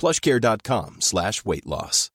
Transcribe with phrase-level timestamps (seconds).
[0.00, 2.10] plushcare.com slash weight loss.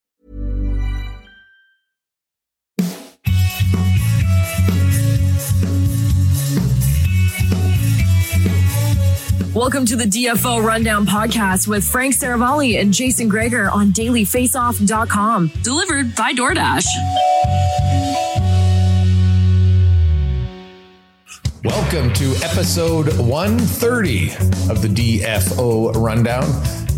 [9.56, 15.50] Welcome to the DFO Rundown podcast with Frank Seravalli and Jason Gregor on dailyfaceoff.com.
[15.64, 18.35] Delivered by DoorDash.
[21.66, 24.26] Welcome to episode 130
[24.70, 26.44] of the DFO Rundown.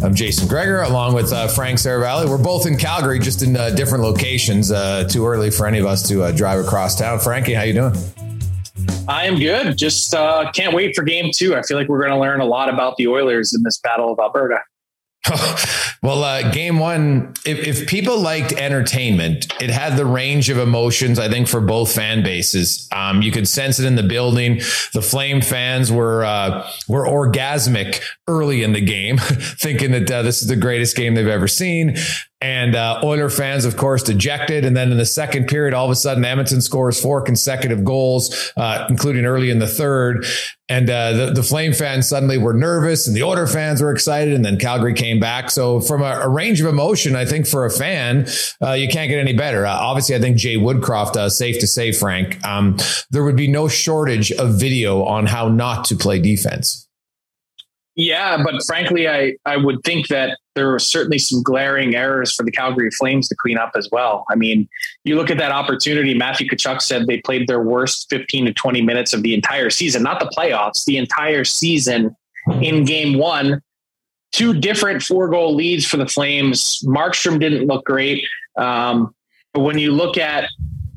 [0.04, 2.28] I'm Jason Gregor, along with uh, Frank Seravalli.
[2.28, 4.70] We're both in Calgary, just in uh, different locations.
[4.70, 7.18] Uh, too early for any of us to uh, drive across town.
[7.20, 7.96] Frankie, how you doing?
[9.08, 9.78] I am good.
[9.78, 11.56] Just uh, can't wait for game two.
[11.56, 14.12] I feel like we're going to learn a lot about the Oilers in this Battle
[14.12, 14.60] of Alberta.
[16.02, 21.20] well, uh, game one, if, if, people liked entertainment, it had the range of emotions,
[21.20, 22.88] I think, for both fan bases.
[22.94, 24.62] Um, you could sense it in the building.
[24.94, 29.18] The Flame fans were, uh, were orgasmic early in the game,
[29.60, 31.98] thinking that uh, this is the greatest game they've ever seen.
[32.40, 34.64] And uh, Oiler fans, of course, dejected.
[34.64, 38.52] And then in the second period, all of a sudden, Edmonton scores four consecutive goals,
[38.56, 40.24] uh, including early in the third.
[40.70, 44.36] And uh, the, the Flame fans suddenly were nervous, and the Oiler fans were excited.
[44.36, 45.50] And then Calgary came back.
[45.50, 48.28] So, from a, a range of emotion, I think for a fan,
[48.62, 49.66] uh, you can't get any better.
[49.66, 52.78] Uh, obviously, I think Jay Woodcroft, uh, safe to say, Frank, um,
[53.09, 56.87] there would be no shortage of video on how not to play defense.
[57.97, 62.44] Yeah, but frankly, I, I would think that there were certainly some glaring errors for
[62.44, 64.24] the Calgary Flames to clean up as well.
[64.30, 64.69] I mean,
[65.03, 66.13] you look at that opportunity.
[66.13, 70.03] Matthew Tkachuk said they played their worst 15 to 20 minutes of the entire season,
[70.03, 72.16] not the playoffs, the entire season
[72.62, 73.63] in game one.
[74.31, 76.84] Two different four goal leads for the Flames.
[76.86, 78.24] Markstrom didn't look great.
[78.57, 79.16] Um,
[79.56, 80.47] but when you look at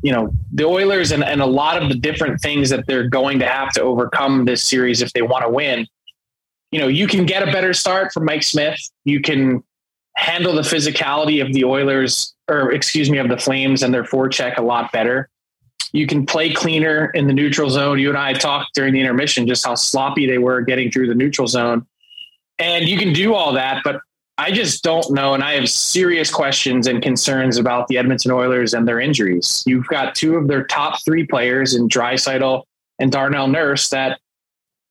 [0.03, 3.39] you know the Oilers and, and a lot of the different things that they're going
[3.39, 5.87] to have to overcome this series if they want to win,
[6.71, 8.79] you know, you can get a better start from Mike Smith.
[9.05, 9.63] You can
[10.17, 14.57] handle the physicality of the Oilers, or excuse me, of the Flames and their forecheck
[14.59, 15.29] a lot better.
[15.93, 17.99] You can play cleaner in the neutral zone.
[17.99, 21.15] You and I talked during the intermission just how sloppy they were getting through the
[21.15, 21.87] neutral zone.
[22.59, 24.01] And you can do all that, but
[24.39, 25.35] I just don't know.
[25.35, 29.63] And I have serious questions and concerns about the Edmonton Oilers and their injuries.
[29.67, 32.63] You've got two of their top three players in Draisaitl
[32.99, 34.21] and Darnell Nurse that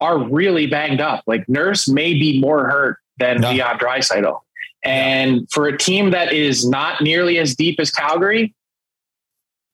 [0.01, 1.23] are really banged up.
[1.27, 3.51] Like Nurse may be more hurt than no.
[3.51, 4.41] Leon Draisaitl.
[4.83, 8.53] And for a team that is not nearly as deep as Calgary,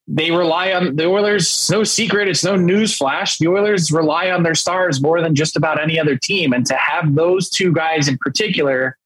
[0.07, 1.69] they rely on the Oilers.
[1.69, 3.37] No secret, it's no news flash.
[3.37, 6.53] The Oilers rely on their stars more than just about any other team.
[6.53, 8.97] And to have those two guys in particular,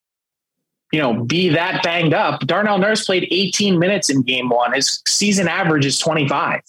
[0.92, 2.42] you know, be that banged up.
[2.42, 4.74] Darnell Nurse played 18 minutes in game one.
[4.74, 6.62] His season average is 25.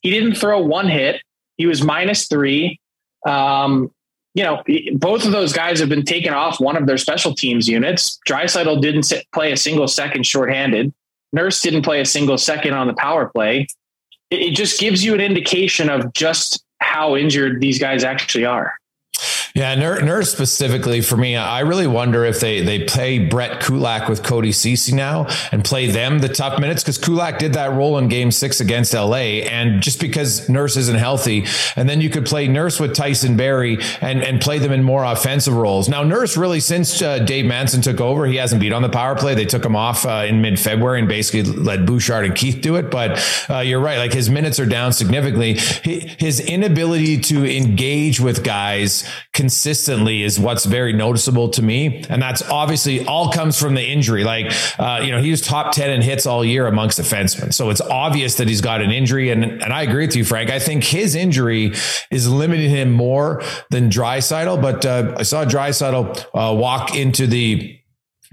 [0.00, 1.22] He didn't throw one hit.
[1.56, 2.80] He was minus three.
[3.24, 3.90] Um,
[4.34, 4.62] you know,
[4.94, 8.18] both of those guys have been taken off one of their special teams units.
[8.28, 10.92] Draisaitl didn't sit, play a single second shorthanded.
[11.32, 13.66] Nurse didn't play a single second on the power play.
[14.30, 18.74] it just gives you an indication of just how injured these guys actually are.
[19.56, 24.24] Yeah, Nurse specifically for me, I really wonder if they they play Brett Kulak with
[24.24, 28.08] Cody Ceci now and play them the tough minutes because Kulak did that role in
[28.08, 31.46] Game Six against LA, and just because Nurse isn't healthy,
[31.76, 35.04] and then you could play Nurse with Tyson Barrie and and play them in more
[35.04, 35.88] offensive roles.
[35.88, 39.14] Now Nurse really since uh, Dave Manson took over, he hasn't beat on the power
[39.14, 39.36] play.
[39.36, 42.74] They took him off uh, in mid February and basically let Bouchard and Keith do
[42.74, 42.90] it.
[42.90, 45.58] But uh, you're right, like his minutes are down significantly.
[45.58, 49.08] His inability to engage with guys
[49.44, 52.02] consistently is what's very noticeable to me.
[52.08, 54.24] And that's obviously all comes from the injury.
[54.24, 57.52] Like, uh, you know, he was top 10 in hits all year amongst the defensemen.
[57.52, 59.28] So it's obvious that he's got an injury.
[59.28, 60.48] And, and I agree with you, Frank.
[60.48, 61.74] I think his injury
[62.10, 64.62] is limiting him more than Draisaitl.
[64.62, 67.78] But uh, I saw Draisaitl uh, walk into the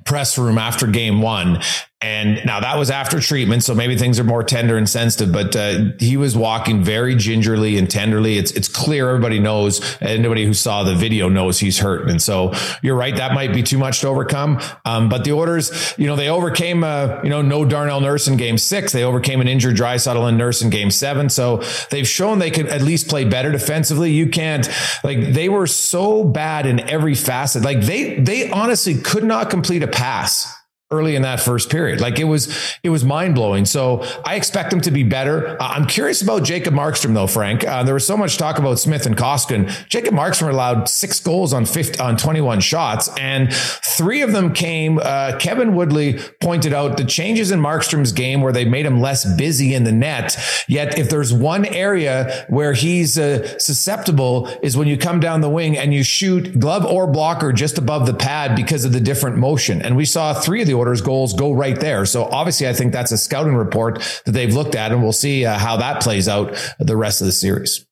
[0.06, 1.62] press room after game one
[2.02, 5.32] and now that was after treatment, so maybe things are more tender and sensitive.
[5.32, 8.40] But uh, he was walking very gingerly and tenderly.
[8.40, 9.82] It's it's clear everybody knows.
[10.02, 12.10] Anybody who saw the video knows he's hurt.
[12.10, 14.60] And so you're right, that might be too much to overcome.
[14.84, 16.84] Um, but the Oilers, you know, they overcame.
[16.84, 18.92] Uh, you know, no Darnell Nurse in Game Six.
[18.92, 21.30] They overcame an injured Draisaitl and Nurse in Game Seven.
[21.30, 21.58] So
[21.92, 24.12] they've shown they could at least play better defensively.
[24.12, 24.68] You can't
[25.04, 27.64] like they were so bad in every facet.
[27.64, 30.61] Like they they honestly could not complete a pass
[30.92, 32.02] early in that first period.
[32.02, 32.54] Like it was,
[32.84, 33.66] it was mind blowing.
[33.66, 35.58] So I expect him to be better.
[35.62, 37.66] I'm curious about Jacob Markstrom though, Frank.
[37.66, 39.88] Uh, there was so much talk about Smith and Koskinen.
[39.88, 45.00] Jacob Markstrom allowed six goals on 50, on 21 shots and three of them came.
[45.00, 49.26] Uh, Kevin Woodley pointed out the changes in Markstrom's game where they made him less
[49.36, 50.38] busy in the net.
[50.68, 55.50] Yet if there's one area where he's uh, susceptible is when you come down the
[55.50, 59.38] wing and you shoot glove or blocker just above the pad because of the different
[59.38, 59.82] motion.
[59.82, 62.06] And we saw three of the Goals go right there.
[62.06, 65.46] So obviously, I think that's a scouting report that they've looked at, and we'll see
[65.46, 67.86] uh, how that plays out the rest of the series.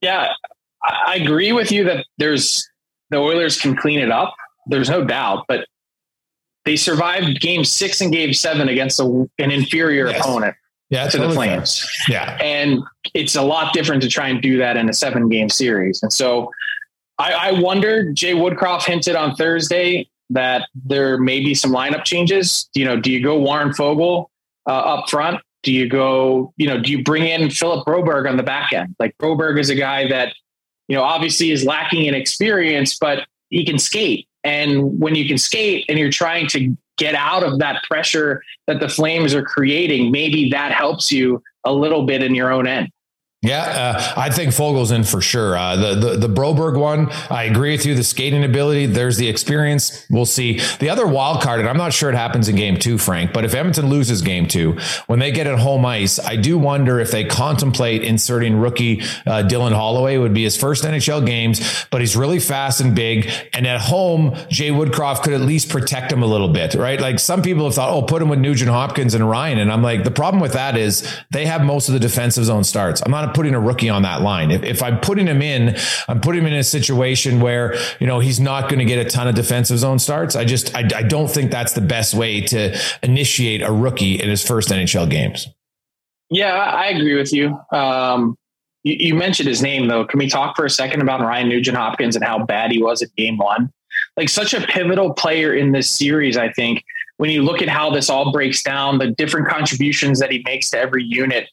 [0.00, 0.32] Yeah,
[0.82, 2.68] I agree with you that there's
[3.10, 4.34] the Oilers can clean it up.
[4.66, 5.66] There's no doubt, but
[6.64, 9.04] they survived Game Six and Game Seven against a,
[9.38, 10.20] an inferior yes.
[10.20, 10.56] opponent.
[10.90, 11.80] Yeah, to totally the Flames.
[12.06, 12.16] Fair.
[12.16, 12.80] Yeah, and
[13.14, 16.02] it's a lot different to try and do that in a seven game series.
[16.02, 16.50] And so
[17.18, 18.12] I, I wonder.
[18.12, 22.68] Jay Woodcroft hinted on Thursday that there may be some lineup changes.
[22.74, 24.26] You know, do you go Warren Foegele
[24.66, 25.40] uh, up front?
[25.62, 28.94] Do you go, you know, do you bring in Philip Broberg on the back end?
[28.98, 30.34] Like Broberg is a guy that,
[30.88, 34.28] you know, obviously is lacking in experience, but he can skate.
[34.42, 38.78] And when you can skate and you're trying to get out of that pressure that
[38.80, 42.90] the Flames are creating, maybe that helps you a little bit in your own end.
[43.44, 45.54] Yeah, uh, I think Foegele's in for sure.
[45.54, 47.94] Uh, the, the the Broberg one, I agree with you.
[47.94, 50.06] The skating ability, there's the experience.
[50.08, 50.60] We'll see.
[50.78, 53.34] The other wild card, and I'm not sure it happens in game two, Frank.
[53.34, 56.98] But if Edmonton loses game two, when they get at home ice, I do wonder
[57.00, 60.14] if they contemplate inserting rookie uh, Dylan Holloway.
[60.14, 63.30] It would be his first NHL games, but he's really fast and big.
[63.52, 66.98] And at home, Jay Woodcroft could at least protect him a little bit, right?
[66.98, 69.82] Like some people have thought, oh, put him with Nugent Hopkins and Ryan, and I'm
[69.82, 73.02] like, the problem with that is they have most of the defensive zone starts.
[73.04, 74.50] I'm not putting a rookie on that line.
[74.50, 75.76] If, if I'm putting him in,
[76.08, 79.08] I'm putting him in a situation where, you know, he's not going to get a
[79.08, 80.36] ton of defensive zone starts.
[80.36, 84.28] I just, I, I don't think that's the best way to initiate a rookie in
[84.28, 85.48] his first NHL games.
[86.30, 87.58] Yeah, I agree with you.
[87.70, 88.36] Um,
[88.82, 90.04] you, you mentioned his name though.
[90.04, 93.02] Can we talk for a second about Ryan Nugent Hopkins and how bad he was
[93.02, 93.72] at game one?
[94.16, 96.84] Like such a pivotal player in this series, I think
[97.16, 100.70] when you look at how this all breaks down, the different contributions that he makes
[100.70, 101.48] to every unit,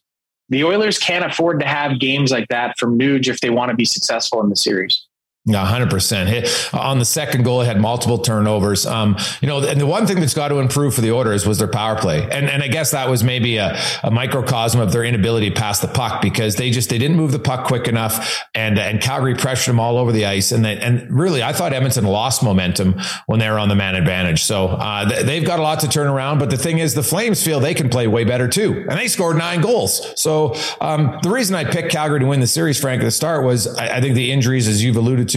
[0.52, 3.76] the Oilers can't afford to have games like that from Nuge if they want to
[3.76, 5.06] be successful in the series.
[5.44, 6.48] Yeah, hundred percent.
[6.72, 8.86] On the second goal, it had multiple turnovers.
[8.86, 11.58] Um, you know, and the one thing that's got to improve for the Oilers was
[11.58, 15.02] their power play, and and I guess that was maybe a, a microcosm of their
[15.02, 18.40] inability to pass the puck because they just they didn't move the puck quick enough,
[18.54, 21.72] and and Calgary pressured them all over the ice, and they, and really I thought
[21.72, 24.44] Edmonton lost momentum when they were on the man advantage.
[24.44, 27.42] So uh, they've got a lot to turn around, but the thing is, the Flames
[27.42, 30.12] feel they can play way better too, and they scored nine goals.
[30.14, 33.44] So um, the reason I picked Calgary to win the series, Frank, at the start
[33.44, 35.31] was I, I think the injuries, as you've alluded to,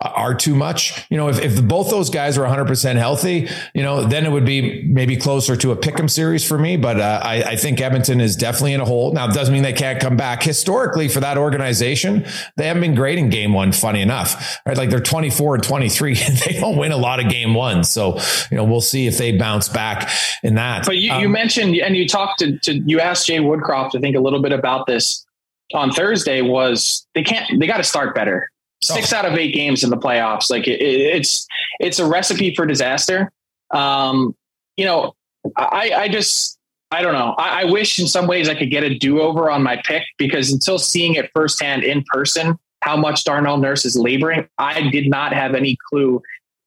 [0.00, 1.06] are too much.
[1.10, 4.44] You know, if, if both those guys are 100% healthy, you know, then it would
[4.44, 6.76] be maybe closer to a pick'em series for me.
[6.76, 9.12] But uh, I, I think Edmonton is definitely in a hole.
[9.12, 10.42] Now, it doesn't mean they can't come back.
[10.42, 12.26] Historically, for that organization,
[12.56, 14.76] they haven't been great in game one, funny enough, right?
[14.76, 17.90] Like they're 24 and 23 and they don't win a lot of game ones.
[17.90, 18.18] So,
[18.50, 20.10] you know, we'll see if they bounce back
[20.42, 20.86] in that.
[20.86, 24.00] But you, um, you mentioned, and you talked to, to, you asked Jay Woodcroft, I
[24.00, 25.26] think a little bit about this
[25.74, 28.50] on Thursday was they can't, they got to start better
[28.82, 30.50] six out of eight games in the playoffs.
[30.50, 31.46] Like it, it's
[31.78, 33.30] it's a recipe for disaster.
[33.72, 34.34] Um,
[34.76, 35.14] you know,
[35.56, 36.58] I, I just
[36.90, 37.34] I don't know.
[37.38, 40.02] I, I wish in some ways I could get a do over on my pick
[40.18, 45.08] because until seeing it firsthand in person, how much Darnell Nurse is laboring, I did
[45.08, 46.22] not have any clue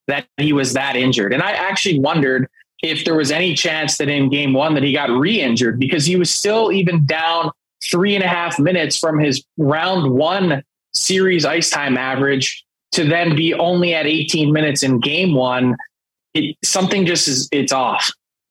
[0.06, 1.32] that he was that injured.
[1.32, 2.48] And I actually wondered
[2.82, 6.16] if there was any chance that in game one that he got re-injured because he
[6.16, 7.50] was still even down
[7.82, 10.62] three and a half minutes from his round one
[10.94, 15.76] series ice time average to then be only at 18 minutes in game one.
[16.32, 18.10] It, something just is, it's off.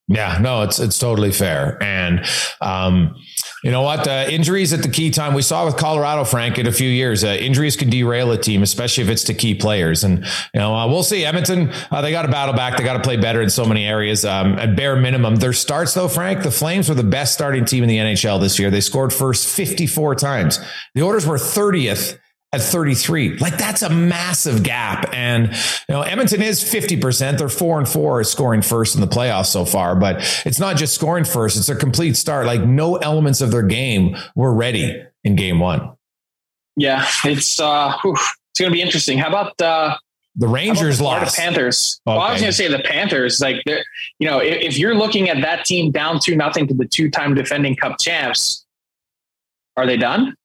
[0.09, 1.81] Yeah, no, it's it's totally fair.
[1.81, 2.25] And
[2.59, 3.15] um,
[3.63, 4.05] you know what?
[4.05, 7.23] Uh, injuries at the key time we saw with Colorado, Frank, in a few years.
[7.23, 10.03] Uh, injuries can derail a team, especially if it's to key players.
[10.03, 10.19] And
[10.53, 11.23] you know, uh, we'll see.
[11.23, 12.77] Edmonton, uh, they got to battle back.
[12.77, 14.25] They got to play better in so many areas.
[14.25, 17.83] Um, at bare minimum, their starts though, Frank, the Flames were the best starting team
[17.83, 18.69] in the NHL this year.
[18.69, 20.59] They scored first 54 times.
[20.95, 22.19] The Oilers were 30th
[22.53, 23.39] at 33.
[23.39, 25.09] Like that's a massive gap.
[25.11, 25.47] And,
[25.89, 27.39] you know, Edmonton is 50%.
[27.39, 30.93] They're four and four scoring first in the playoffs so far, but it's not just
[30.93, 31.57] scoring first.
[31.57, 32.45] It's a complete start.
[32.45, 35.93] Like no elements of their game were ready in game one.
[36.77, 37.05] Yeah.
[37.25, 39.17] It's, uh, whew, it's going to be interesting.
[39.17, 39.97] How about, uh,
[40.35, 41.37] the Rangers the lost.
[41.37, 42.01] Panthers.
[42.07, 42.17] Okay.
[42.17, 43.39] Well, I was going to say the Panthers.
[43.39, 46.85] Like, you know, if, if you're looking at that team down two nothing to the
[46.85, 48.65] two-time defending Cup champs,
[49.77, 50.35] are they done?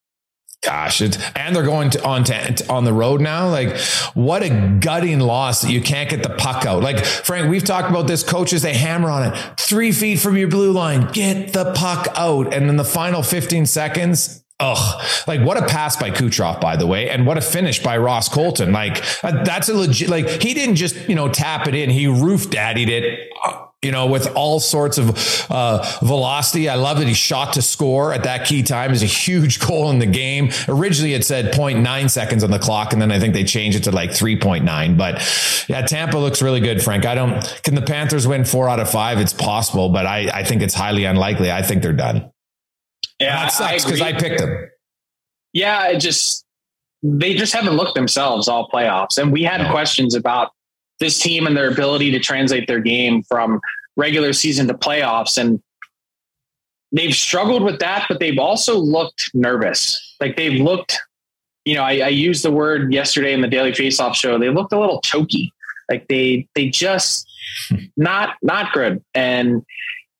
[0.62, 3.48] Gosh, it's, and they're going to, on to, on the road now.
[3.48, 3.78] Like,
[4.14, 6.82] what a gutting loss that you can't get the puck out.
[6.82, 8.24] Like, Frank, we've talked about this.
[8.24, 9.38] Coaches they hammer on it.
[9.58, 13.66] Three feet from your blue line, get the puck out, and in the final fifteen
[13.66, 17.80] seconds, Ugh, like what a pass by Kucherov, by the way, and what a finish
[17.80, 18.72] by Ross Colton.
[18.72, 20.08] Like uh, that's a legit.
[20.08, 23.30] Like he didn't just you know tap it in; he roof daddied it.
[23.82, 26.68] You know, with all sorts of uh, velocity.
[26.68, 29.88] I love that he shot to score at that key time is a huge goal
[29.90, 30.50] in the game.
[30.66, 33.84] Originally, it said 0.9 seconds on the clock, and then I think they changed it
[33.84, 34.98] to like 3.9.
[34.98, 37.06] But yeah, Tampa looks really good, Frank.
[37.06, 39.18] I don't, can the Panthers win four out of five?
[39.18, 41.52] It's possible, but I, I think it's highly unlikely.
[41.52, 42.32] I think they're done.
[43.20, 44.70] Yeah, that sucks because I, I picked them.
[45.52, 46.44] Yeah, it just,
[47.02, 49.18] they just haven't looked themselves all playoffs.
[49.18, 50.50] And we had questions about
[51.00, 53.60] this team and their ability to translate their game from
[53.96, 55.38] regular season to playoffs.
[55.38, 55.62] And
[56.92, 60.16] they've struggled with that, but they've also looked nervous.
[60.20, 60.98] Like they've looked,
[61.64, 64.38] you know, I, I used the word yesterday in the Daily Faceoff show.
[64.38, 65.52] They looked a little choky.
[65.90, 67.26] Like they they just
[67.68, 67.76] hmm.
[67.96, 69.02] not not good.
[69.14, 69.62] And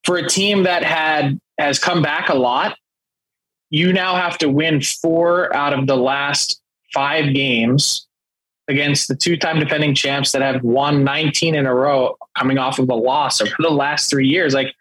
[0.05, 2.77] for a team that had has come back a lot,
[3.71, 6.61] you now have to win four out of the last
[6.95, 8.08] five games
[8.69, 12.89] against the two-time defending champs that have won 19 in a row coming off of
[12.89, 14.55] a loss over the last three years.
[14.55, 14.75] Like,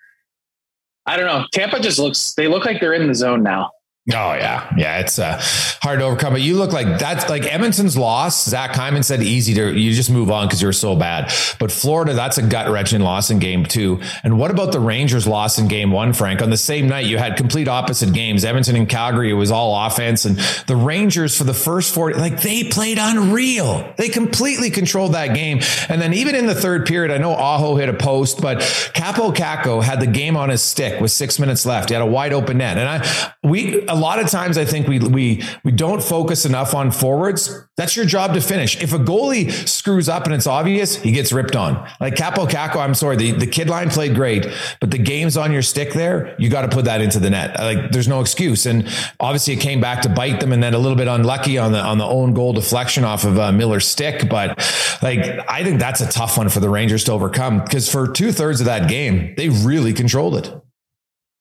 [1.05, 1.45] I don't know.
[1.53, 3.71] Tampa just looks, they look like they're in the zone now.
[4.09, 5.37] Oh yeah, yeah, it's uh,
[5.81, 6.31] hard to overcome.
[6.31, 8.45] But you look like that's like Edmonton's loss.
[8.45, 11.29] Zach Hyman said easy to you just move on because you're so bad.
[11.59, 13.99] But Florida, that's a gut wrenching loss in game two.
[14.23, 16.41] And what about the Rangers loss in game one, Frank?
[16.41, 18.45] On the same night, you had complete opposite games.
[18.45, 20.37] Edmonton and Calgary, it was all offense, and
[20.67, 23.93] the Rangers for the first four, like they played unreal.
[23.97, 25.59] They completely controlled that game.
[25.89, 29.35] And then even in the third period, I know Aho hit a post, but Kaapo
[29.35, 31.89] Kakko had the game on his stick with six minutes left.
[31.89, 34.99] He had a wide open net, and I we lot of times I think we
[34.99, 37.67] we we don't focus enough on forwards.
[37.75, 38.81] That's your job to finish.
[38.81, 41.87] If a goalie screws up and it's obvious, he gets ripped on.
[41.99, 44.47] Like Kaapo Kakko, I'm sorry, the, the kid line played great,
[44.79, 46.35] but the game's on your stick there.
[46.39, 47.59] You got to put that into the net.
[47.59, 48.65] Like there's no excuse.
[48.65, 48.87] And
[49.19, 51.79] obviously it came back to bite them and then a little bit unlucky on the
[51.79, 54.29] on the own goal deflection off of uh, Miller's stick.
[54.29, 54.57] But
[55.01, 58.31] like I think that's a tough one for the Rangers to overcome because for two
[58.31, 60.53] thirds of that game, they really controlled it.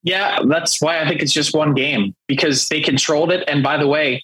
[0.03, 3.43] Yeah, that's why I think it's just one game because they controlled it.
[3.47, 4.23] And by the way,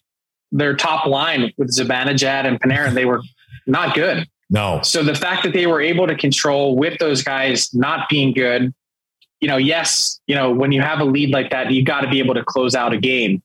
[0.51, 3.22] their top line with Zibanejad and Panarin, they were
[3.65, 4.27] not good.
[4.50, 4.82] No.
[4.84, 8.74] So the fact that they were able to control with those guys not being good,
[9.42, 12.10] you know, yes, you know, when you have a lead like that, you got to
[12.10, 13.42] be able to close out a game.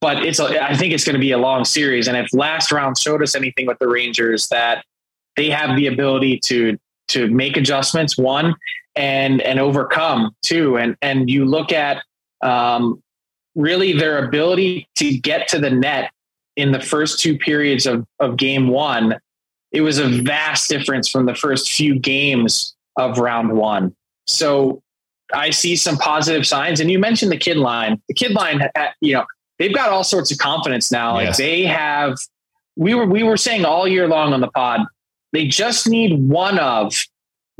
[0.00, 2.08] But it's, a, I think it's going to be a long series.
[2.08, 4.84] And if last round showed us anything with the Rangers, that
[5.36, 8.16] they have the ability to to make adjustments.
[8.16, 8.54] One,
[8.96, 10.76] and and overcome too.
[10.76, 12.02] And and you look at
[12.42, 13.02] um,
[13.54, 16.12] really their ability to get to the net
[16.56, 19.18] in the first two periods of, of game one.
[19.72, 23.94] It was a vast difference from the first few games of round one.
[24.26, 24.82] So
[25.32, 26.80] I see some positive signs.
[26.80, 28.00] And you mentioned the kid line.
[28.08, 28.62] The kid line,
[29.00, 29.24] you know,
[29.58, 31.14] they've got all sorts of confidence now.
[31.14, 32.18] Like they have.
[32.76, 34.80] We were we were saying all year long on the pod.
[35.32, 36.94] They just need one of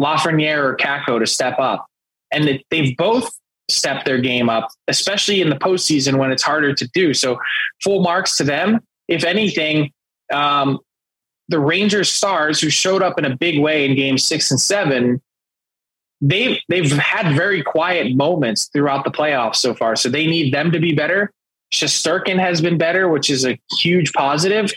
[0.00, 1.86] Lafreniere or Kakko to step up.
[2.32, 3.30] And they've both
[3.68, 7.14] stepped their game up, especially in the postseason when it's harder to do.
[7.14, 7.38] So
[7.82, 8.80] full marks to them.
[9.08, 9.92] If anything,
[10.32, 10.78] um,
[11.48, 15.20] the Rangers stars who showed up in a big way in game six and seven,
[16.20, 19.96] they've they've had very quiet moments throughout the playoffs so far.
[19.96, 21.32] So they need them to be better.
[21.72, 24.72] Shesterkin has been better, which is a huge positive.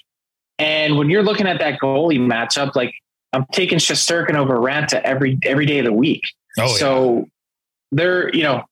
[0.59, 2.93] And when you're looking at that goalie matchup, like
[3.33, 6.21] I'm taking Shesterkin over Raanta every every day of the week.
[6.59, 7.23] Oh, so yeah.
[7.91, 8.63] they're, you know,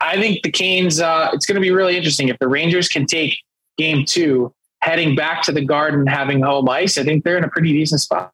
[0.00, 2.28] I think the Canes, uh, it's going to be really interesting.
[2.28, 3.38] If the Rangers can take
[3.76, 7.48] game two, heading back to the garden, having home ice, I think they're in a
[7.48, 8.30] pretty decent spot.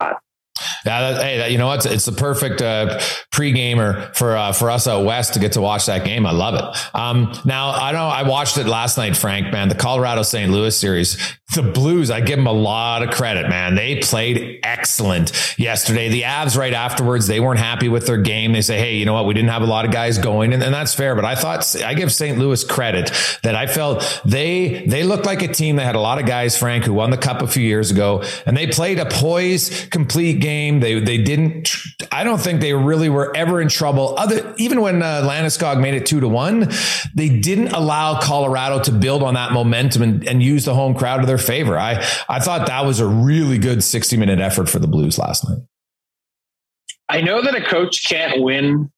[0.86, 1.84] Yeah, that, hey, that, you know what?
[1.84, 3.00] It's the perfect uh,
[3.32, 6.26] pre-gamer for uh, for us out west to get to watch that game.
[6.26, 6.94] I love it.
[6.94, 9.52] Um, now I know I watched it last night, Frank.
[9.52, 10.52] Man, the Colorado St.
[10.52, 11.18] Louis series,
[11.54, 12.10] the Blues.
[12.10, 13.74] I give them a lot of credit, man.
[13.74, 16.08] They played excellent yesterday.
[16.08, 18.52] The Avs right afterwards, they weren't happy with their game.
[18.52, 19.26] They say, hey, you know what?
[19.26, 21.16] We didn't have a lot of guys going, and, and that's fair.
[21.16, 22.38] But I thought I give St.
[22.38, 23.10] Louis credit
[23.42, 26.56] that I felt they they looked like a team that had a lot of guys,
[26.56, 30.43] Frank, who won the cup a few years ago, and they played a poised, complete
[30.44, 30.80] game.
[30.80, 31.74] They they didn't.
[32.12, 34.14] I don't think they really were ever in trouble.
[34.18, 36.70] Other even when uh, Landeskog made it two to one,
[37.16, 41.22] they didn't allow Colorado to build on that momentum and, and use the home crowd
[41.22, 41.78] to their favor.
[41.78, 45.48] I I thought that was a really good sixty minute effort for the Blues last
[45.48, 45.58] night.
[47.08, 48.90] I know that a coach can't win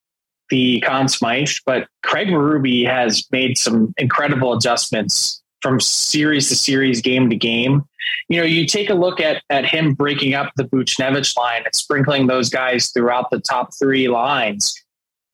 [0.50, 7.00] the Conn Smythe, but Craig Berube has made some incredible adjustments from series to series,
[7.00, 7.82] game to game.
[8.28, 11.75] You know, you take a look at at him breaking up the Buchnevich line and
[11.75, 14.75] sprinkling those guys throughout the top three lines.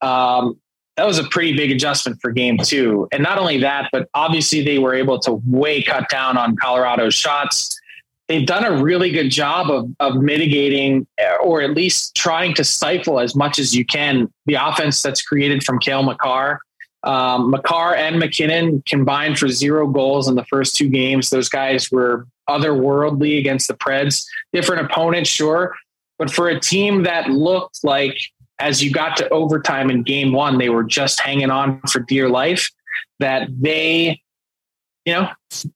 [0.00, 0.58] Um,
[0.96, 3.08] that was a pretty big adjustment for game two.
[3.12, 7.14] And not only that, but obviously they were able to way cut down on Colorado's
[7.14, 7.78] shots.
[8.28, 11.06] They've done a really good job of, of mitigating
[11.42, 15.64] or at least trying to stifle as much as you can the offense that's created
[15.64, 16.60] from Cale Makar.
[17.04, 21.30] Um, Makar and MacKinnon combined for zero goals in the first two games.
[21.30, 24.24] Those guys were otherworldly against the Preds.
[24.52, 25.74] Different opponents, sure.
[26.18, 28.18] But for a team that looked like,
[28.58, 32.28] as you got to overtime in game one, they were just hanging on for dear
[32.28, 32.70] life,
[33.18, 34.20] that they,
[35.04, 35.28] you know,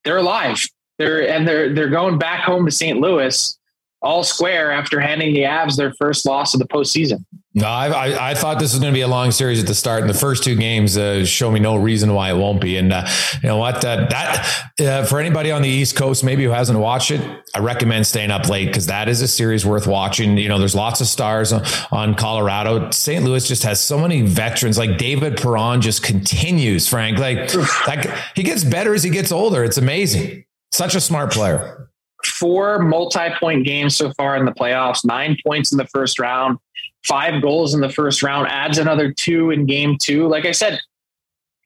[0.05, 0.65] they're alive.
[0.99, 3.01] They're and they're they're going back home to St.
[3.01, 3.59] Louis
[4.03, 7.25] all square after handing the Avs their first loss of the postseason.
[7.57, 9.75] No, I, I, I, thought this was going to be a long series at the
[9.75, 12.77] start, and the first two games uh, show me no reason why it won't be.
[12.77, 13.09] And uh,
[13.43, 13.83] you know what?
[13.83, 17.23] Uh, that for anybody on the East Coast, maybe who hasn't watched it,
[17.55, 20.37] I recommend staying up late because that is a series worth watching.
[20.37, 22.91] You know, there's lots of stars on, on Colorado.
[22.91, 23.25] St.
[23.25, 24.77] Louis just has so many veterans.
[24.77, 26.87] Like David Perron just continues.
[26.87, 27.55] Frank, like,
[27.87, 29.65] like he gets better as he gets older.
[29.65, 30.45] It's amazing.
[30.73, 31.91] Such a smart player
[32.25, 36.59] four multi-point games so far in the playoffs, nine points in the first round,
[37.07, 40.29] five goals in the first round, adds another two in game two.
[40.29, 40.81] Like I said,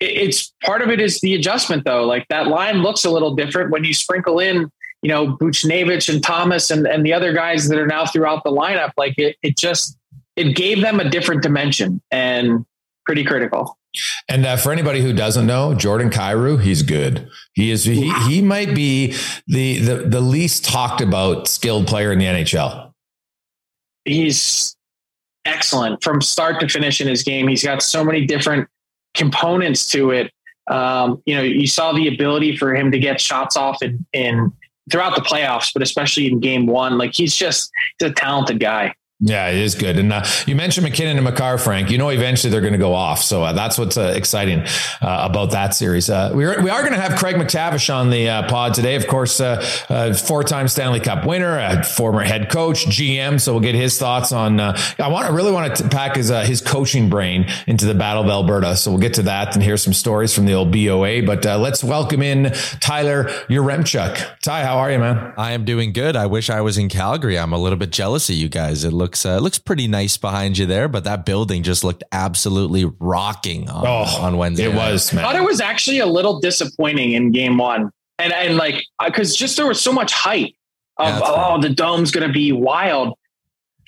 [0.01, 2.05] it's part of it is the adjustment though.
[2.05, 4.71] Like that line looks a little different when you sprinkle in,
[5.03, 8.51] you know, Buchnevich and Thomas and, and the other guys that are now throughout the
[8.51, 8.93] lineup.
[8.97, 9.97] Like it, it just,
[10.37, 12.65] it gave them a different dimension and
[13.05, 13.77] pretty critical.
[14.29, 17.29] And uh, for anybody who doesn't know, Jordan Kyrou, he's good.
[17.55, 17.85] He is.
[17.85, 19.17] He, he might be
[19.49, 22.93] the, the the least talked about skilled player in the NHL.
[24.05, 24.77] He's
[25.51, 27.49] excellent from start to finish in his game.
[27.49, 28.69] He's got so many different
[29.15, 30.33] components to it.
[30.69, 34.53] Um, you know, you saw the ability for him to get shots off in, in
[34.91, 36.99] throughout the playoffs, but especially in game one.
[36.99, 38.95] Like he's just he's a talented guy.
[39.23, 39.99] Yeah, it is good.
[39.99, 41.91] And uh, you mentioned MacKinnon and Makar, Frank.
[41.91, 43.23] You know, eventually they're going to go off.
[43.23, 46.09] So uh, that's what's uh, exciting uh, about that series.
[46.09, 48.95] Uh, we are, we are going to have Craig MacTavish on the uh, pod today.
[48.95, 53.39] Of course, four time Stanley Cup winner, former head coach, GM.
[53.39, 54.59] So we'll get his thoughts on.
[54.59, 58.31] I want I really want to pack his his coaching brain into the Battle of
[58.31, 58.75] Alberta.
[58.75, 61.23] So we'll get to that and hear some stories from the old BOA.
[61.27, 64.41] But let's welcome in Tyler Yaremchuk.
[64.41, 65.35] Ty, how are you, man?
[65.37, 66.17] I am doing good.
[66.17, 67.39] I wish I was in Calgary.
[67.39, 68.83] I'm a little bit jealous of you guys.
[68.83, 72.05] It looks looks uh, looks pretty nice behind you there, but that building just looked
[72.13, 74.67] absolutely rocking on, oh, on Wednesday.
[74.67, 74.93] It night.
[74.93, 75.13] was.
[75.13, 75.25] Man.
[75.25, 79.35] I thought it was actually a little disappointing in Game One, and and like because
[79.35, 80.55] just there was so much hype
[80.99, 81.63] of yeah, oh right.
[81.63, 83.19] the dome's going to be wild.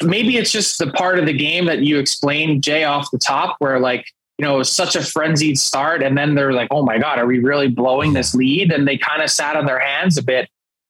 [0.02, 3.54] Maybe it's just the part of the game that you explained, Jay, off the top,
[3.60, 4.04] where like
[4.38, 6.02] you know, it was such a frenzied start.
[6.02, 8.72] And then they're like, oh my God, are we really blowing this lead?
[8.72, 10.48] And they kind of sat on their hands a bit.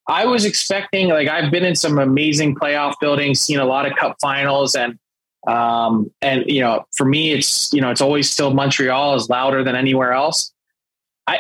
[0.09, 3.97] I was expecting, like, I've been in some amazing playoff buildings, seen a lot of
[3.97, 4.99] cup finals, and
[5.47, 9.65] um, and you know, for me, it's you know, it's always still Montreal is louder
[9.65, 10.53] than anywhere else.
[11.27, 11.39] I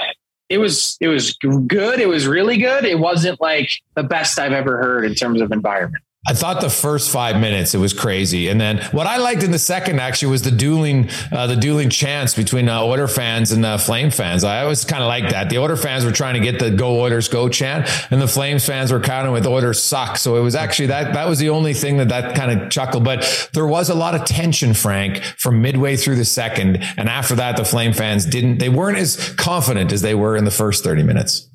[0.48, 2.00] it was it was good.
[2.00, 2.84] It was really good.
[2.84, 6.02] It wasn't like the best I've ever heard in terms of environment.
[6.24, 9.50] I thought the first five minutes it was crazy, and then what I liked in
[9.50, 13.66] the second actually was the dueling, uh, the dueling chants between uh, Oiler fans and
[13.66, 14.44] uh, Flame fans.
[14.44, 15.50] I always kind of like that.
[15.50, 18.64] The Oiler fans were trying to get the "Go Oilers, Go" chant, and the Flames
[18.64, 21.74] fans were counting with "Oilers suck." So it was actually that that was the only
[21.74, 23.02] thing that that kind of chuckled.
[23.02, 27.34] But there was a lot of tension, Frank, from midway through the second, and after
[27.34, 28.58] that, the Flame fans didn't.
[28.58, 31.48] They weren't as confident as they were in the first thirty minutes.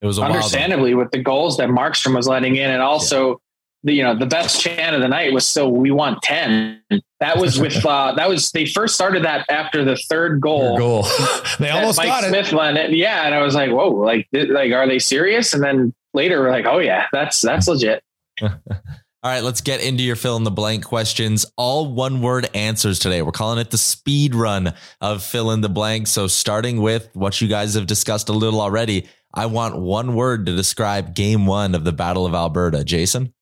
[0.00, 3.28] It was understandably with the goals that Markstrom was letting in, and also.
[3.32, 3.36] Yeah
[3.84, 6.82] the, you know the best chant of the night was still "We want 10.
[7.20, 10.78] That was with uh, that was they first started that after the third goal.
[10.78, 11.06] goal.
[11.60, 12.76] they almost Mike got Smith it.
[12.76, 12.96] it.
[12.96, 15.54] Yeah, and I was like, whoa, like like are they serious?
[15.54, 18.02] And then later we're like, oh yeah, that's that's legit.
[18.42, 21.46] All right, let's get into your fill in the blank questions.
[21.56, 23.22] All one word answers today.
[23.22, 26.08] We're calling it the speed run of fill in the blank.
[26.08, 30.44] So, starting with what you guys have discussed a little already, I want one word
[30.44, 32.84] to describe game one of the Battle of Alberta.
[32.84, 33.32] Jason?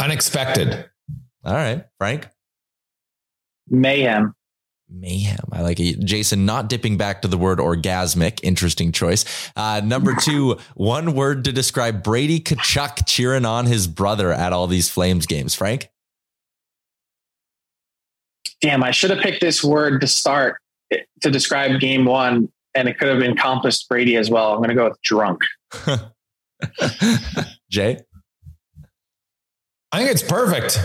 [0.00, 0.88] Unexpected.
[1.44, 2.28] All right, Frank.
[3.68, 4.34] Mayhem.
[4.90, 5.44] Mayhem.
[5.52, 6.00] I like it.
[6.00, 8.40] Jason, not dipping back to the word orgasmic.
[8.42, 9.24] Interesting choice.
[9.54, 14.66] Uh, number two, one word to describe Brady Tkachuk cheering on his brother at all
[14.66, 15.54] these Flames games.
[15.54, 15.90] Frank?
[18.60, 20.56] Damn, I should have picked this word to start
[21.20, 24.52] to describe game one, and it could have encompassed Brady as well.
[24.52, 25.42] I'm going to go with drunk.
[27.70, 28.00] Jay?
[29.92, 30.78] I think it's perfect.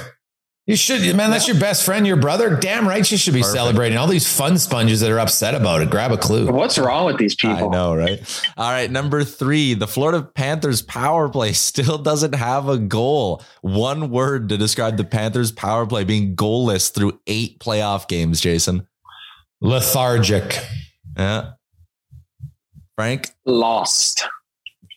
[0.65, 1.29] You should, man.
[1.29, 2.55] That's your best friend, your brother.
[2.55, 3.57] Damn right, you should be Perfect.
[3.57, 3.97] celebrating.
[3.97, 5.89] All these fun sponges that are upset about it.
[5.89, 6.49] Grab a clue.
[6.49, 7.67] What's wrong with these people?
[7.67, 8.21] I know, right?
[8.55, 9.73] All right, number three.
[9.73, 13.43] The Florida Panthers power play still doesn't have a goal.
[13.59, 18.39] One word to describe the Panthers power play being goalless through eight playoff games.
[18.39, 18.87] Jason,
[19.59, 20.57] lethargic.
[21.17, 21.51] Yeah.
[22.95, 24.25] Frank, lost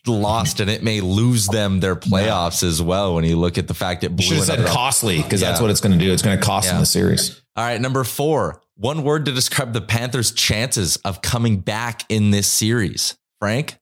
[0.07, 3.73] lost and it may lose them their playoffs as well when you look at the
[3.73, 5.49] fact it blew should have said costly because yeah.
[5.49, 6.11] that's what it's going to do.
[6.11, 6.73] It's going to cost yeah.
[6.73, 7.41] them the series.
[7.55, 8.61] All right, number four.
[8.75, 13.17] One word to describe the Panthers' chances of coming back in this series.
[13.39, 13.79] Frank?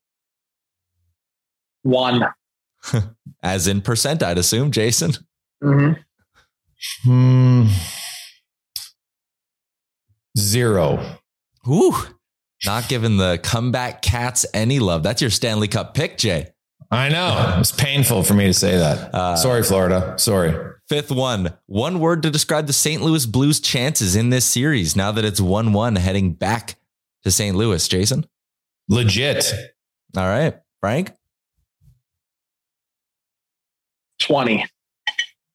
[1.84, 2.26] One.
[3.44, 4.72] As in percent, I'd assume.
[4.72, 5.14] Jason?
[5.64, 6.02] Mm-hmm.
[7.04, 7.68] Hmm.
[10.38, 11.20] Zero.
[11.68, 11.96] Ooh.
[12.66, 15.04] Not giving the comeback cats any love.
[15.04, 16.48] That's your Stanley Cup pick, Jay.
[16.92, 17.58] I know.
[17.60, 19.14] It's painful for me to say that.
[19.14, 20.16] Uh, Sorry, Florida.
[20.18, 20.74] Sorry.
[20.88, 21.54] Fifth one.
[21.66, 23.02] One word to describe the St.
[23.02, 26.76] Louis Blues chances in this series now that it's 1 1 heading back
[27.24, 27.56] to St.
[27.56, 27.88] Louis.
[27.88, 28.26] Jason?
[28.88, 29.52] Legit.
[30.16, 30.60] All right.
[30.80, 31.12] Frank?
[34.20, 34.66] 20.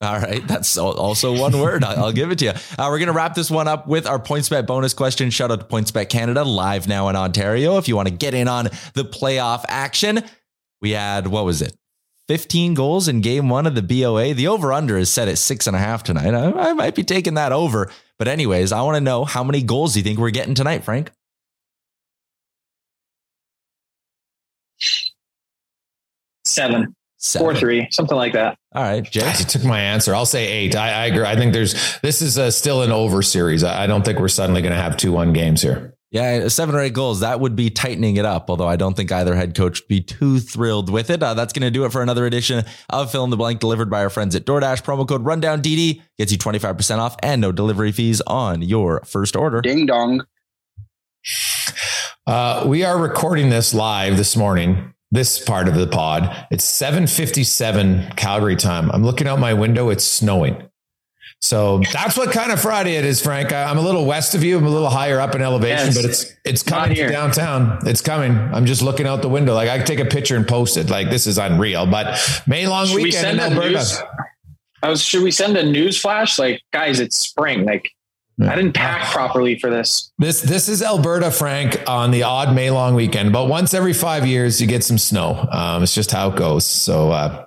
[0.02, 0.46] All right.
[0.46, 1.84] That's also one word.
[1.84, 2.50] I'll give it to you.
[2.52, 5.28] Uh, we're going to wrap this one up with our PointsBet bonus question.
[5.28, 7.76] Shout out to PointsBet Canada, live now in Ontario.
[7.76, 10.24] If you want to get in on the playoff action,
[10.80, 11.76] we had, what was it?
[12.28, 14.32] 15 goals in game one of the BOA.
[14.32, 16.32] The over under is set at six and a half tonight.
[16.32, 17.90] I, I might be taking that over.
[18.18, 20.84] But, anyways, I want to know how many goals do you think we're getting tonight,
[20.84, 21.10] Frank?
[26.44, 26.94] Seven.
[27.22, 27.44] Seven.
[27.44, 28.56] Four three, something like that.
[28.74, 29.30] All right, Jay.
[29.38, 30.14] You took my answer.
[30.14, 30.74] I'll say eight.
[30.74, 31.26] I, I agree.
[31.26, 33.62] I think there's this is a, still an over series.
[33.62, 35.94] I, I don't think we're suddenly going to have two one games here.
[36.10, 37.20] Yeah, seven or eight goals.
[37.20, 38.48] That would be tightening it up.
[38.48, 41.22] Although I don't think either head coach would be too thrilled with it.
[41.22, 43.90] Uh, that's going to do it for another edition of Fill in the Blank, delivered
[43.90, 44.82] by our friends at DoorDash.
[44.82, 48.62] Promo code Rundown DD gets you twenty five percent off and no delivery fees on
[48.62, 49.60] your first order.
[49.60, 50.24] Ding dong.
[52.26, 56.46] Uh, we are recording this live this morning this part of the pod.
[56.50, 58.90] It's 7:57 Calgary time.
[58.92, 59.90] I'm looking out my window.
[59.90, 60.70] It's snowing.
[61.42, 63.50] So that's what kind of Friday it is, Frank.
[63.50, 64.58] I'm a little west of you.
[64.58, 67.78] I'm a little higher up in elevation, yes, but it's it's coming to downtown.
[67.86, 68.32] It's coming.
[68.36, 69.54] I'm just looking out the window.
[69.54, 70.90] Like I can take a picture and post it.
[70.90, 71.86] Like this is unreal.
[71.86, 73.70] But May long should weekend we in Alberta.
[73.70, 74.02] News,
[74.82, 76.38] I was should we send a news flash?
[76.38, 77.64] Like, guys, it's spring.
[77.64, 77.90] Like
[78.42, 80.12] I didn't pack properly for this.
[80.18, 83.32] This this is Alberta, Frank, on the odd May long weekend.
[83.32, 85.48] But once every five years, you get some snow.
[85.50, 86.64] Um, it's just how it goes.
[86.64, 87.46] So uh,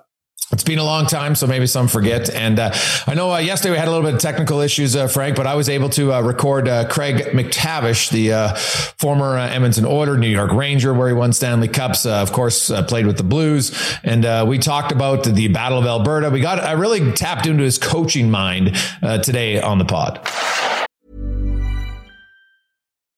[0.54, 2.30] it's been a long time, so maybe some forget.
[2.30, 2.72] And uh,
[3.08, 5.48] I know uh, yesterday we had a little bit of technical issues, uh, Frank, but
[5.48, 10.30] I was able to uh, record uh, Craig MacTavish, the uh, former Edmonton Oiler, New
[10.30, 12.06] York Ranger, where he won Stanley Cups.
[12.06, 16.30] of course, played with the Blues, and we talked about the Battle of Alberta.
[16.30, 20.20] We got I really tapped into his coaching mind today on the pod.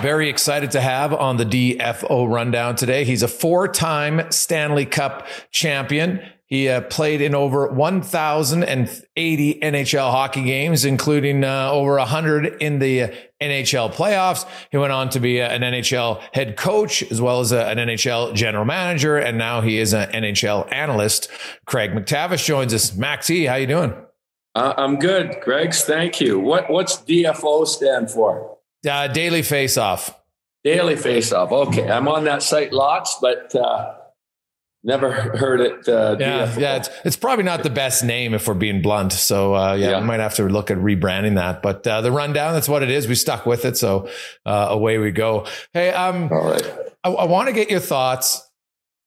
[0.00, 3.04] Very excited to have on the DFO rundown today.
[3.04, 6.20] He's a four time Stanley Cup champion.
[6.46, 13.12] He uh, played in over 1,080 NHL hockey games, including uh, over 100 in the
[13.42, 14.46] NHL playoffs.
[14.70, 18.32] He went on to be an NHL head coach as well as a, an NHL
[18.34, 21.28] general manager, and now he is an NHL analyst.
[21.66, 22.94] Craig MacTavish joins us.
[22.94, 23.92] Maxie, how you doing?
[24.54, 25.82] Uh, I'm good, Greg's.
[25.82, 26.38] Thank you.
[26.38, 28.55] What what's DFO stand for?
[28.86, 30.18] Uh, daily face off.
[30.64, 31.52] Daily face off.
[31.52, 33.94] Okay, I'm on that site lots, but uh,
[34.84, 35.88] never heard it.
[35.88, 36.58] Uh, yeah, DFO.
[36.60, 36.76] yeah.
[36.76, 39.12] It's, it's probably not the best name if we're being blunt.
[39.12, 40.00] So uh, yeah, Yeah.
[40.00, 41.62] we might have to look at rebranding that.
[41.62, 43.06] But uh, the rundown, that's what it is.
[43.08, 44.08] We stuck with it, so
[44.44, 45.46] uh, away we go.
[45.72, 46.66] Hey, um, All right.
[47.04, 48.42] I, I want to get your thoughts.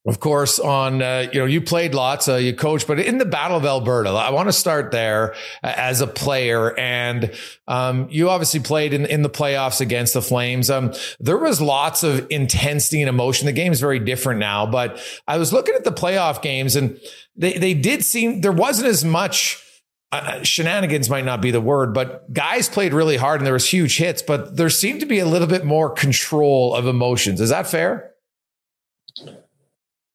[0.09, 3.25] Of course, on uh, you know you played lots, uh, you coached, but in the
[3.25, 7.31] Battle of Alberta, I want to start there uh, as a player, and
[7.67, 10.71] um, you obviously played in in the playoffs against the Flames.
[10.71, 13.45] Um, there was lots of intensity and emotion.
[13.45, 16.99] The game's very different now, but I was looking at the playoff games, and
[17.35, 19.63] they they did seem there wasn't as much.
[20.11, 23.69] Uh, shenanigans might not be the word, but guys played really hard and there was
[23.69, 27.39] huge hits, but there seemed to be a little bit more control of emotions.
[27.39, 28.08] Is that fair?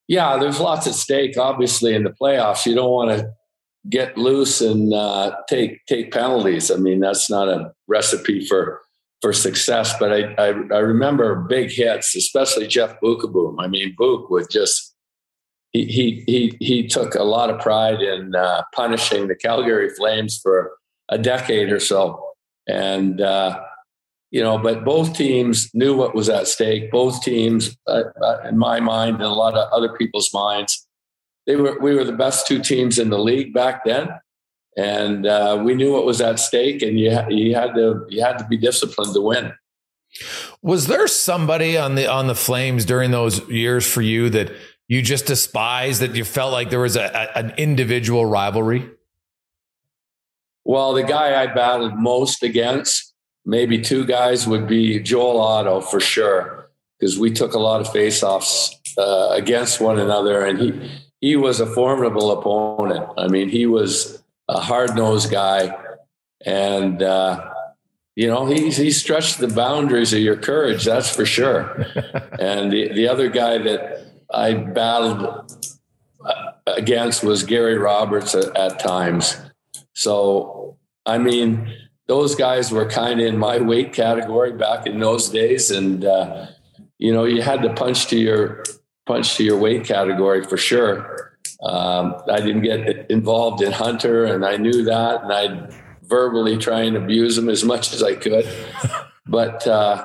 [0.09, 1.39] Yeah, there's lots at stake.
[1.39, 3.31] Obviously, in the playoffs, you don't want to
[3.89, 6.71] get loose and uh, take take penalties.
[6.71, 8.81] I mean, that's not a recipe for
[9.23, 9.95] for success.
[9.99, 13.57] But I I, I remember big hits, especially Jeff Beukeboom.
[13.59, 14.95] I mean, Book would just
[15.73, 20.39] he he he he took a lot of pride in uh, punishing the Calgary Flames
[20.43, 20.73] for
[21.09, 22.23] a decade or so,
[22.67, 23.21] and.
[23.21, 23.61] Uh,
[24.35, 26.91] you know, but both teams knew what was at stake.
[26.91, 30.89] Both teams, uh, uh, in my mind, and a lot of other people's minds,
[31.47, 34.09] they were we were the best two teams in the league back then,
[34.77, 36.83] and uh, we knew what was at stake.
[36.83, 39.53] And you you had to you had to be disciplined to win.
[40.63, 44.51] Was there somebody on the on the Flames during those years for you that
[44.89, 48.91] you just despised that you felt like there was a, a- an individual rivalry?
[50.65, 53.14] Well, the guy I battled most against,
[53.45, 57.89] maybe two guys, would be Joel Otto for sure, because we took a lot of
[57.89, 63.09] faceoffs uh, against one another, and he he was a formidable opponent.
[63.17, 65.75] I mean, he was a hard nosed guy,
[66.45, 67.51] and uh,
[68.17, 70.85] you know he he stretched the boundaries of your courage.
[70.85, 71.87] That's for sure.
[72.39, 75.71] and the the other guy that I battled
[76.25, 79.37] uh, against was Gary Roberts at, at times.
[79.95, 80.77] So,
[81.07, 81.73] I mean,
[82.07, 86.47] those guys were kind of in my weight category back in those days, and uh,
[86.99, 88.65] you know, you had to punch to your
[89.07, 91.39] punch to your weight category for sure.
[91.63, 96.83] Um, I didn't get involved in Hunter, and I knew that, and I'd verbally try
[96.83, 98.47] and abuse him as much as I could.
[99.27, 100.05] But uh,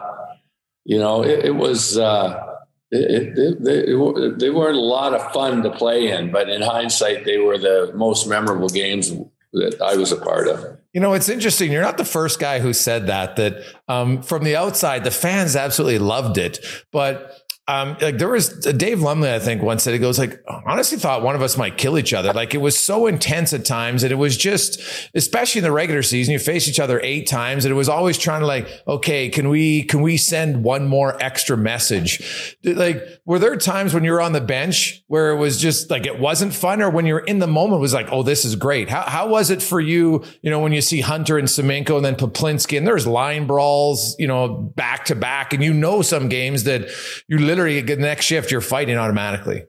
[0.85, 1.97] you know, it, it was.
[1.97, 2.45] Uh,
[2.91, 7.25] it, it, they, they weren't a lot of fun to play in, but in hindsight,
[7.25, 9.11] they were the most memorable games
[9.53, 10.78] that I was a part of.
[10.93, 11.71] You know, it's interesting.
[11.71, 13.35] You're not the first guy who said that.
[13.35, 17.38] That um, from the outside, the fans absolutely loved it, but
[17.69, 21.21] Um, like there was Dave Lumley, I think, once said he goes like, honestly, thought
[21.21, 22.33] one of us might kill each other.
[22.33, 24.81] Like it was so intense at times, and it was just,
[25.13, 28.17] especially in the regular season, you face each other eight times, and it was always
[28.17, 32.57] trying to like, okay, can we can we send one more extra message?
[32.63, 36.07] Like, were there times when you were on the bench where it was just like
[36.07, 38.89] it wasn't fun, or when you're in the moment was like, oh, this is great.
[38.89, 40.23] How how was it for you?
[40.41, 44.15] You know, when you see Hunter and Semenko and then Peplinski, and there's line brawls,
[44.17, 46.89] you know, back to back, and you know some games that
[47.27, 49.65] you literally literally the next shift you're fighting automatically.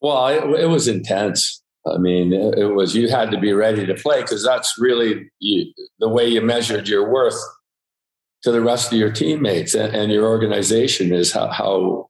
[0.00, 1.62] Well, it, it was intense.
[1.86, 5.72] I mean, it, was you had to be ready to play because that's really you,
[5.98, 7.38] the way you measured your worth
[8.42, 12.08] to the rest of your teammates and, and your organization is how, how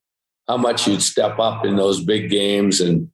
[0.49, 3.09] how much you'd step up in those big games and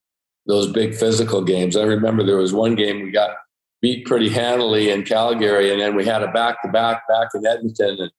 [0.46, 1.76] those big physical games.
[1.76, 3.36] I remember there was one game we got
[3.82, 7.46] beat pretty handily in Calgary, and then we had a back to back back in
[7.46, 7.98] Edmonton.
[8.00, 8.10] And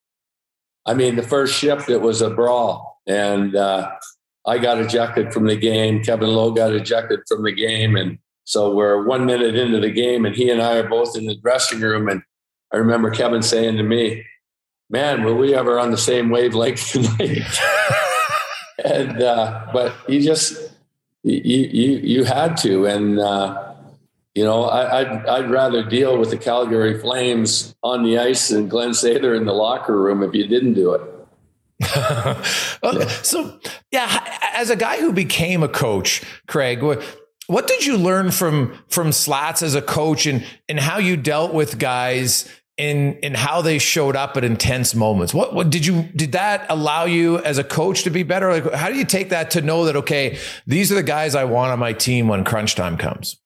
[0.85, 3.91] I mean, the first shift it was a brawl and uh,
[4.45, 6.03] I got ejected from the game.
[6.03, 10.25] Kevin Lowe got ejected from the game, and so we're one minute into the game,
[10.25, 12.07] and he and I are both in the dressing room.
[12.07, 12.21] And
[12.73, 14.25] I remember Kevin saying to me,
[14.89, 17.41] "Man, were we ever on the same wavelength tonight?"
[18.85, 20.71] and uh, but you just
[21.23, 23.73] you you you had to, and uh,
[24.35, 28.49] you know I, would I'd, I'd rather deal with the Calgary Flames on the ice
[28.49, 31.16] than Glenn Sather in the locker room if you didn't do it.
[31.95, 33.07] yeah.
[33.21, 33.59] So,
[33.91, 37.03] yeah, as a guy who became a coach, Craig, what,
[37.47, 41.53] what did you learn from from Slats as a coach and and how you dealt
[41.53, 45.33] with guys in in how they showed up at intense moments?
[45.33, 48.51] What what did you did that allow you as a coach to be better?
[48.51, 51.45] Like how do you take that to know that okay, these are the guys I
[51.45, 53.37] want on my team when crunch time comes?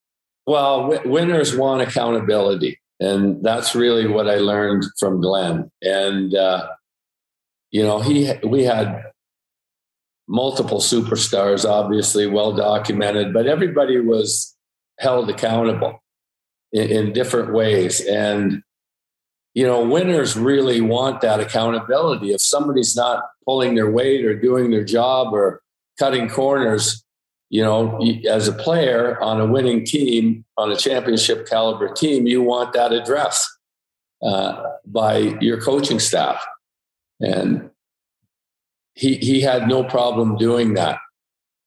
[0.48, 5.70] Well, w- winners want accountability, and that's really what I learned from Glenn.
[5.84, 6.70] And uh,
[7.72, 9.04] you know, he we had
[10.28, 14.56] multiple superstars, obviously well documented, but everybody was
[15.00, 16.02] held accountable
[16.72, 18.02] in, in different ways.
[18.02, 18.64] And
[19.54, 22.32] you know, winners really want that accountability.
[22.32, 25.62] If somebody's not pulling their weight or doing their job or
[26.00, 27.04] cutting corners,
[27.50, 32.42] you know, as a player on a winning team, on a championship caliber team, you
[32.42, 33.46] want that address
[34.24, 36.42] uh, by your coaching staff.
[37.22, 37.70] And
[38.96, 41.00] he he had no problem doing that.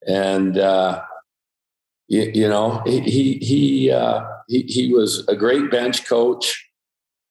[0.06, 1.02] And uh,
[2.08, 6.68] you, you, know, he he uh, he he was a great bench coach.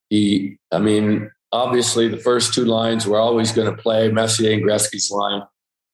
[0.09, 4.11] He, I mean, obviously the first two lines were always going to play.
[4.11, 5.43] Messier and Gretzky's line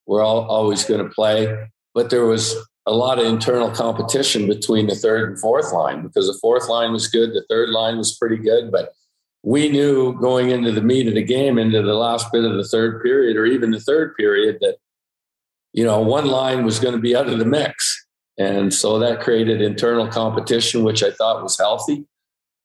[0.07, 1.55] were all, always going to play,
[1.93, 6.25] but there was a lot of internal competition between the third and fourth line because
[6.25, 8.93] the fourth line was good, the third line was pretty good, but
[9.43, 12.67] we knew going into the meat of the game, into the last bit of the
[12.67, 14.77] third period, or even the third period, that
[15.73, 18.05] you know one line was going to be out of the mix,
[18.37, 22.05] and so that created internal competition, which I thought was healthy.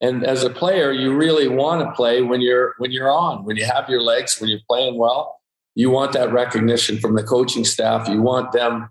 [0.00, 3.56] And as a player, you really want to play when you're when you're on, when
[3.56, 5.40] you have your legs, when you're playing well.
[5.76, 8.08] You want that recognition from the coaching staff.
[8.08, 8.90] You want them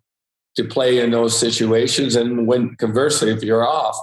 [0.56, 3.98] to play in those situations, and when conversely, if you're off,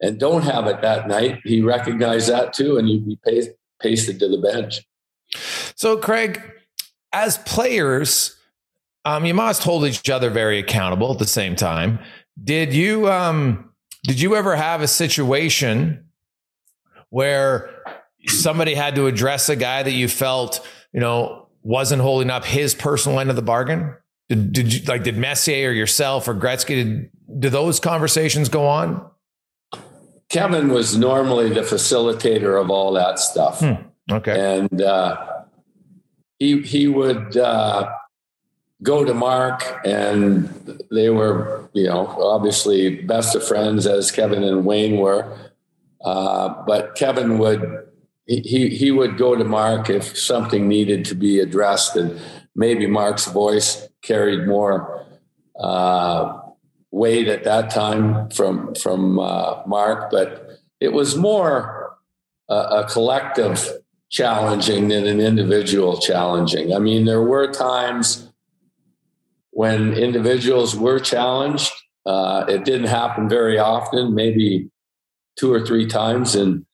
[0.00, 3.18] and don't have it that night, he recognized that too, and you'd be
[3.80, 4.82] pasted to the bench.
[5.74, 6.40] So, Craig,
[7.12, 8.36] as players,
[9.04, 11.98] um, you must hold each other very accountable at the same time.
[12.42, 13.70] Did you um,
[14.04, 16.06] did you ever have a situation
[17.10, 17.70] where
[18.26, 22.74] somebody had to address a guy that you felt you know wasn't holding up his
[22.74, 23.94] personal end of the bargain?
[24.28, 28.66] Did, did you like did Messier or yourself or Gretzky did, did those conversations go
[28.66, 29.08] on?
[30.28, 33.60] Kevin was normally the facilitator of all that stuff.
[33.60, 33.74] Hmm.
[34.10, 34.56] Okay.
[34.56, 35.42] And uh,
[36.38, 37.90] he he would uh,
[38.82, 40.48] go to Mark, and
[40.90, 45.36] they were, you know, obviously best of friends as Kevin and Wayne were.
[46.04, 47.86] Uh, but Kevin would
[48.26, 52.20] he he would go to Mark if something needed to be addressed, and
[52.54, 55.04] maybe Mark's voice carried more
[55.58, 56.40] uh,
[56.96, 61.94] weight at that time from from uh, Mark, but it was more
[62.48, 63.70] a, a collective
[64.08, 66.74] challenging than an individual challenging.
[66.74, 68.32] I mean, there were times
[69.50, 71.70] when individuals were challenged.
[72.06, 74.70] Uh, it didn't happen very often, maybe
[75.38, 76.64] two or three times in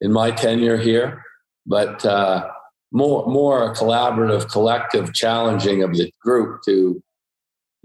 [0.00, 1.22] in my tenure here,
[1.66, 2.48] but uh,
[2.90, 7.00] more more a collaborative, collective challenging of the group to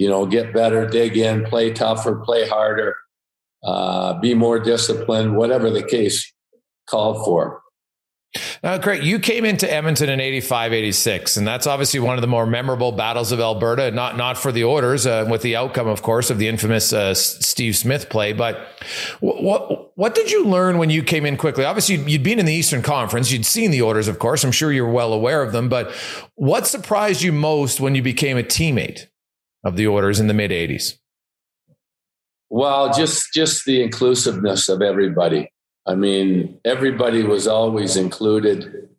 [0.04, 2.94] you know, get better, dig in, play tougher, play harder,
[3.64, 6.30] uh, be more disciplined, whatever the case
[6.90, 7.62] called for.
[8.62, 12.28] Now, Craig, you came into Edmonton in 85, 86, and that's obviously one of the
[12.28, 16.02] more memorable battles of Alberta, not, not for the Oilers, uh, with the outcome, of
[16.02, 18.34] course, of the infamous uh, Steve Smith play.
[18.34, 18.68] But
[19.22, 21.64] what, what, what did you learn when you came in quickly?
[21.64, 24.44] Obviously, you'd been in the Eastern Conference, you'd seen the Oilers, of course.
[24.44, 25.70] I'm sure you're well aware of them.
[25.70, 25.94] But
[26.36, 29.08] what surprised you most when you became a teammate
[29.64, 30.98] of the Oilers in the mid 80s?
[32.50, 35.52] Well, just just the inclusiveness of everybody.
[35.88, 38.90] I mean, everybody was always included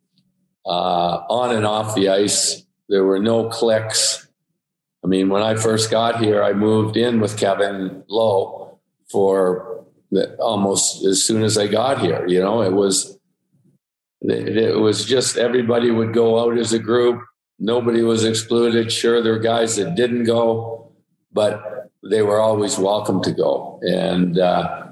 [0.67, 2.65] uh, on and off the ice.
[2.89, 4.27] There were no cliques.
[5.05, 8.79] I mean, when I first got here, I moved in with Kevin Lowe
[9.11, 12.27] for the, almost as soon as I got here.
[12.27, 13.19] You know, it was
[14.23, 17.23] it, it was just everybody would go out as a group.
[17.59, 18.91] Nobody was excluded.
[18.91, 20.93] Sure, there were guys that didn't go,
[21.33, 23.81] but they were always welcome to go.
[23.83, 24.89] And uh,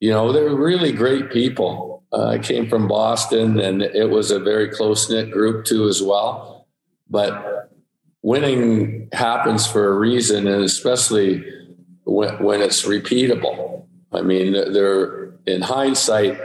[0.00, 2.04] you know, they were really great people.
[2.12, 6.02] Uh, I came from Boston, and it was a very close knit group too, as
[6.02, 6.66] well.
[7.08, 7.70] But
[8.22, 11.44] winning happens for a reason, and especially
[12.04, 13.84] when, when it's repeatable.
[14.12, 16.38] I mean, there in hindsight,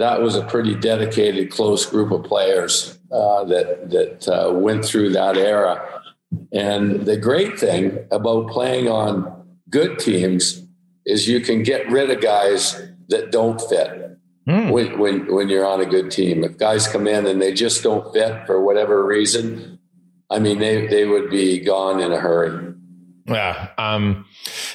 [0.00, 5.10] that was a pretty dedicated, close group of players uh, that that uh, went through
[5.10, 6.02] that era.
[6.52, 10.66] And the great thing about playing on good teams
[11.04, 14.70] is you can get rid of guys that don't fit mm.
[14.70, 16.44] when, when, when you're on a good team.
[16.44, 19.78] If guys come in and they just don't fit for whatever reason,
[20.30, 22.69] I mean, they, they would be gone in a hurry.
[23.26, 23.68] Yeah.
[23.78, 24.26] Um,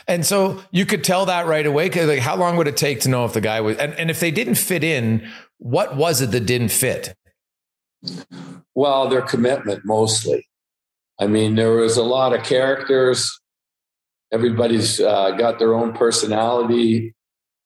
[0.08, 1.90] and so you could tell that right away.
[1.90, 4.10] Cause like, how long would it take to know if the guy was, and, and
[4.10, 7.16] if they didn't fit in, what was it that didn't fit?
[8.76, 10.48] Well, their commitment mostly.
[11.20, 13.40] I mean, there was a lot of characters
[14.32, 17.16] everybody's uh, got their own personality,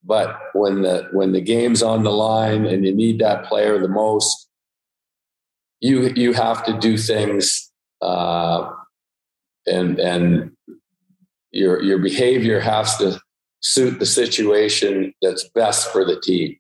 [0.04, 3.88] but when the when the game's on the line and you need that player the
[3.88, 4.48] most,
[5.80, 7.72] you you have to do things,
[8.02, 8.70] uh,
[9.66, 10.52] and and
[11.52, 13.20] your your behavior has to
[13.62, 16.58] suit the situation that's best for the team,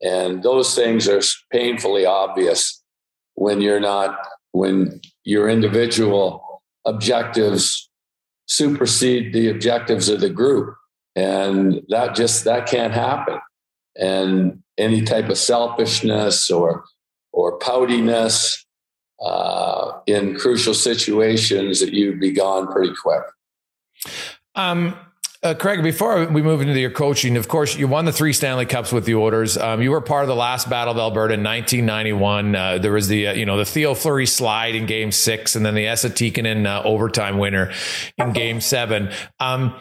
[0.00, 1.20] and those things are
[1.50, 2.82] painfully obvious
[3.34, 4.18] when you're not
[4.52, 7.88] when your individual objectives
[8.46, 10.76] supersede the objectives of the group.
[11.14, 13.38] And that just that can't happen.
[13.96, 16.84] And any type of selfishness or
[17.32, 18.64] or poutiness
[19.22, 23.22] uh, in crucial situations that you'd be gone pretty quick
[24.54, 24.94] um
[25.44, 28.64] uh, Craig, before we move into your coaching, of course, you won the three Stanley
[28.64, 29.58] Cups with the Oilers.
[29.58, 32.54] Um, you were part of the last Battle of Alberta in 1991.
[32.54, 35.66] Uh, there was the, uh, you know, the Theo Fleury slide in game six and
[35.66, 37.72] then the Esa Tikkanen uh, overtime winner
[38.18, 39.10] in game seven.
[39.40, 39.74] Um,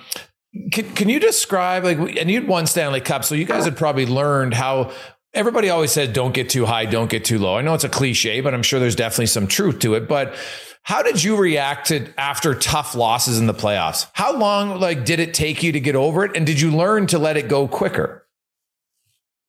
[0.71, 4.07] can, can you describe, like, and you'd won Stanley Cup, so you guys had probably
[4.07, 4.91] learned how
[5.33, 7.57] everybody always said, don't get too high, don't get too low.
[7.57, 10.07] I know it's a cliche, but I'm sure there's definitely some truth to it.
[10.07, 10.35] But
[10.83, 14.07] how did you react to after tough losses in the playoffs?
[14.13, 17.07] How long like did it take you to get over it and did you learn
[17.07, 18.27] to let it go quicker?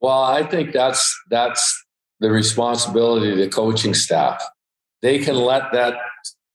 [0.01, 1.85] Well, I think that's that's
[2.21, 4.43] the responsibility of the coaching staff.
[5.01, 5.95] They can let that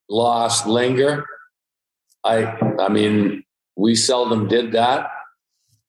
[0.10, 1.26] loss linger.
[2.24, 2.46] I
[2.80, 3.44] I mean,
[3.76, 5.10] we seldom did that.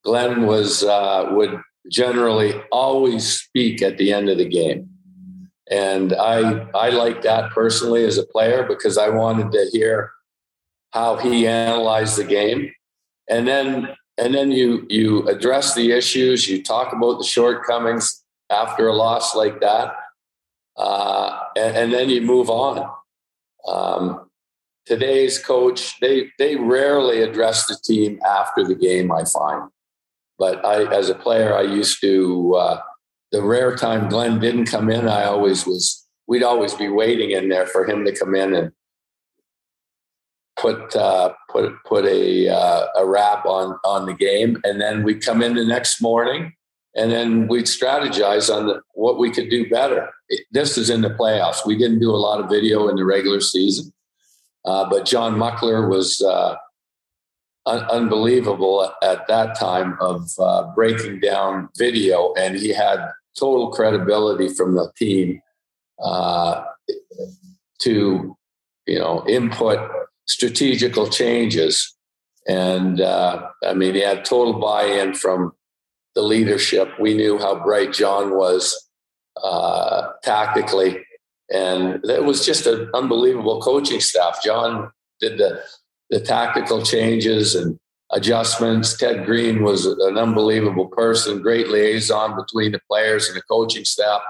[0.04, 4.88] Glenn was uh, would generally always speak at the end of the game.
[5.70, 10.12] And I I like that personally as a player because I wanted to hear
[10.92, 12.72] how he analyzed the game.
[13.28, 18.88] And then and then you you address the issues, you talk about the shortcomings after
[18.88, 19.94] a loss like that.
[20.76, 22.88] Uh, and, and, then you move on.
[23.66, 24.30] Um,
[24.86, 29.10] today's coach, they they rarely address the team after the game.
[29.10, 29.70] I find,
[30.38, 32.80] but I, as a player, I used to uh,
[33.32, 37.48] the rare time Glenn didn't come in, I always was, we'd always be waiting in
[37.48, 38.72] there for him to come in and
[40.58, 44.60] put, uh, put, put a, uh, a wrap on, on the game.
[44.64, 46.54] And then we'd come in the next morning
[46.96, 50.10] and then we'd strategize on the, what we could do better.
[50.28, 51.66] It, this is in the playoffs.
[51.66, 53.92] We didn't do a lot of video in the regular season.
[54.64, 56.56] Uh, but John Muckler was, uh,
[57.68, 62.98] un- unbelievable at, that time of uh, breaking down video, and he had
[63.38, 65.40] total credibility from the team
[66.02, 66.64] uh,
[67.80, 68.36] to
[68.86, 69.78] you know input
[70.26, 71.94] strategical changes.
[72.46, 75.52] And uh, i mean he had total buy-in from
[76.14, 76.88] the leadership.
[76.98, 78.88] We knew how bright john was
[79.42, 81.04] uh, tactically.
[81.50, 84.42] And it was just an unbelievable coaching staff.
[84.44, 84.90] John
[85.20, 85.62] did the
[86.10, 87.78] the tactical changes and
[88.10, 88.96] adjustments.
[88.96, 94.22] Ted Green was an unbelievable person, great liaison between the players and the coaching staff.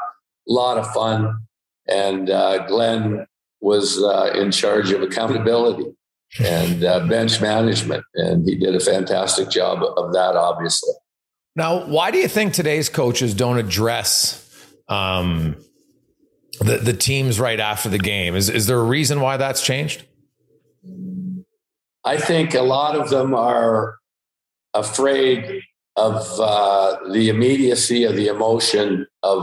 [0.49, 1.41] A lot of fun.
[1.87, 3.26] And uh, Glenn
[3.61, 5.95] was uh, in charge of accountability
[6.41, 10.93] and uh, bench management, and he did a fantastic job of that, obviously.
[11.57, 14.45] Now, why do you think today's coaches don't address
[14.89, 15.57] um,
[16.61, 18.37] the the teams right after the game?
[18.37, 20.05] Is is there a reason why that's changed?
[22.09, 23.99] I think a lot of them are
[24.73, 25.61] afraid
[25.95, 29.43] of uh, the immediacy of the emotion of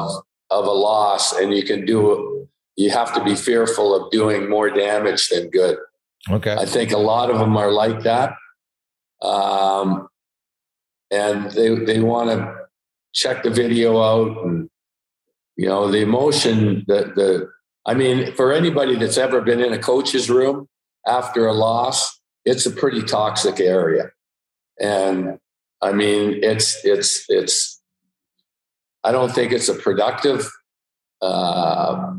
[0.50, 4.72] of a loss, and you can do you have to be fearful of doing more
[4.72, 5.78] damage than good.
[6.32, 8.34] Okay, I think a lot of them are like that,
[9.22, 10.08] um,
[11.12, 12.40] and they they want to
[13.14, 14.72] check the video out, and
[15.56, 16.84] you know the emotion.
[16.88, 17.30] The the
[17.86, 20.68] I mean, for anybody that's ever been in a coach's room
[21.06, 24.12] after a loss, it's a pretty toxic area,
[24.80, 25.40] and
[25.82, 27.82] I mean, it's it's it's.
[29.04, 30.50] I don't think it's a productive
[31.22, 32.14] uh,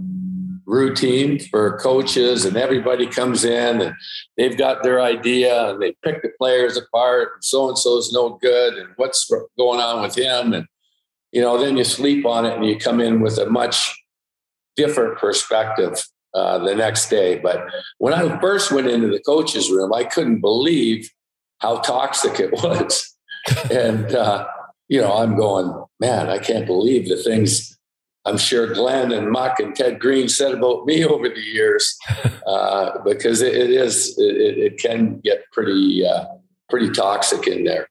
[0.66, 3.94] routine for coaches, and everybody comes in and
[4.36, 7.30] they've got their idea and they pick the players apart.
[7.34, 10.66] And so and so is no good, and what's going on with him, and
[11.32, 13.94] you know, then you sleep on it and you come in with a much
[14.76, 16.02] different perspective
[16.36, 17.38] uh, the next day.
[17.38, 17.66] But
[17.98, 21.10] when I first went into the coaches' room, I couldn't believe
[21.58, 23.16] how toxic it was
[23.70, 24.46] and uh,
[24.88, 27.78] you know, I'm going, man, I can't believe the things
[28.24, 31.96] I'm sure Glenn and Muck and Ted Green said about me over the years,
[32.46, 36.24] uh, because it, it is it, it, can get pretty uh,
[36.68, 37.88] pretty toxic in there.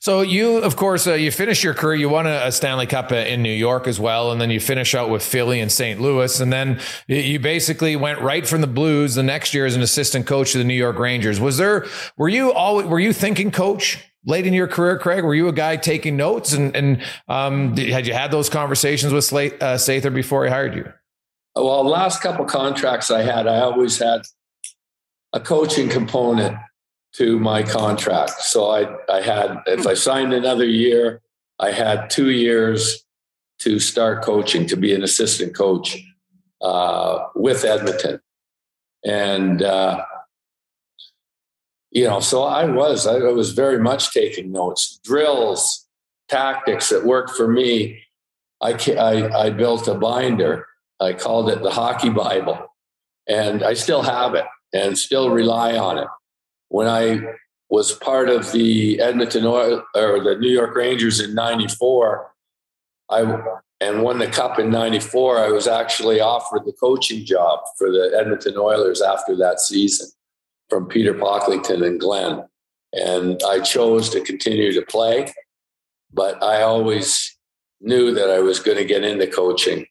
[0.00, 1.96] So you, of course, uh, you finish your career.
[1.96, 4.60] You won a, a, Stanley Cup uh, in New York as well, and then you
[4.60, 6.00] finish out with Philly and St.
[6.00, 9.82] Louis, and then you basically went right from the Blues the next year as an
[9.82, 11.40] assistant coach to the New York Rangers.
[11.40, 11.86] Was there?
[12.16, 12.82] Were you all?
[12.82, 14.04] Were you thinking coach?
[14.24, 15.24] late in your career, Craig?
[15.24, 19.12] Were you a guy taking notes and and um, did, had you had those conversations
[19.12, 20.92] with Slats, uh, Sather before he hired you?
[21.54, 24.22] Well, last couple contracts I had, I always had
[25.32, 26.56] a coaching component
[27.18, 28.40] to my contract.
[28.42, 31.20] So I I had if I signed another year,
[31.58, 33.04] I had two years
[33.60, 35.98] to start coaching to be an assistant coach
[36.62, 38.20] uh, with Edmonton,
[39.04, 39.62] and.
[39.62, 40.04] Uh,
[41.90, 45.88] you know, so I was, I was very much taking notes, drills,
[46.28, 48.02] tactics that worked for me.
[48.60, 50.66] I, I, I built a binder.
[51.00, 52.58] I called it the Hockey Bible,
[53.26, 54.44] and I still have it
[54.74, 56.08] and still rely on it.
[56.68, 57.20] When I
[57.70, 62.30] was part of the Edmonton Oil or the New York Rangers in '94,
[63.10, 63.42] I
[63.80, 65.38] and won the cup in '94.
[65.38, 70.08] I was actually offered the coaching job for the Edmonton Oilers after that season
[70.68, 72.44] from Peter Pocklington and Glenn.
[72.92, 75.32] And I chose to continue to play,
[76.12, 77.36] but I always
[77.80, 79.86] knew that I was going to get into coaching.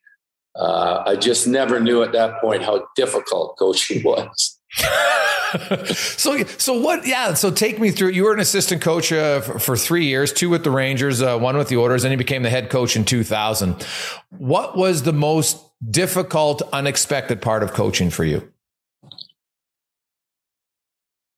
[0.56, 4.57] Uh, I just never knew at that point how difficult coaching was.
[5.93, 7.07] so, so what?
[7.07, 7.34] Yeah.
[7.34, 8.09] So, take me through.
[8.09, 11.38] You were an assistant coach uh, for, for, three years, two with the Rangers, uh,
[11.38, 13.86] one with the Oilers and you became the head coach in 2000.
[14.30, 18.51] What was the most difficult, unexpected part of coaching for you?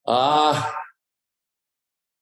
[0.05, 0.71] Uh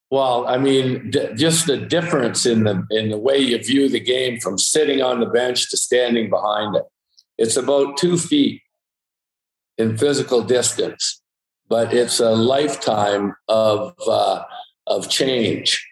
[0.10, 4.00] well, I mean, d- just the difference in the in the way you view the
[4.00, 6.84] game from sitting on the bench to standing behind it.
[7.38, 8.62] It's about two feet
[9.78, 11.22] in physical distance,
[11.70, 14.44] but it's a lifetime of uh,
[14.88, 15.86] of change.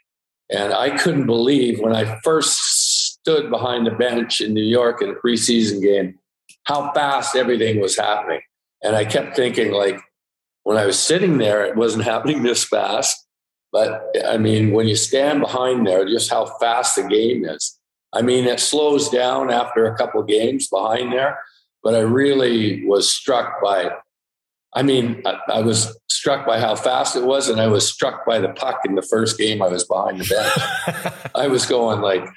[0.50, 5.10] And I couldn't believe when I first stood behind the bench in New York in
[5.10, 6.20] a preseason game
[6.66, 8.42] how fast everything was happening.
[8.84, 10.00] And I kept thinking, like,
[10.64, 13.26] when I was sitting there, it wasn't happening this fast.
[13.72, 17.78] But I mean, when you stand behind there, just how fast the game is.
[18.14, 21.40] I mean, it slows down after a couple games behind there.
[21.86, 23.92] But I really was struck by,
[24.74, 28.26] I mean, I, I was struck by how fast it was, and I was struck
[28.26, 31.30] by the puck in the first game I was behind the bench.
[31.36, 32.28] I was going like,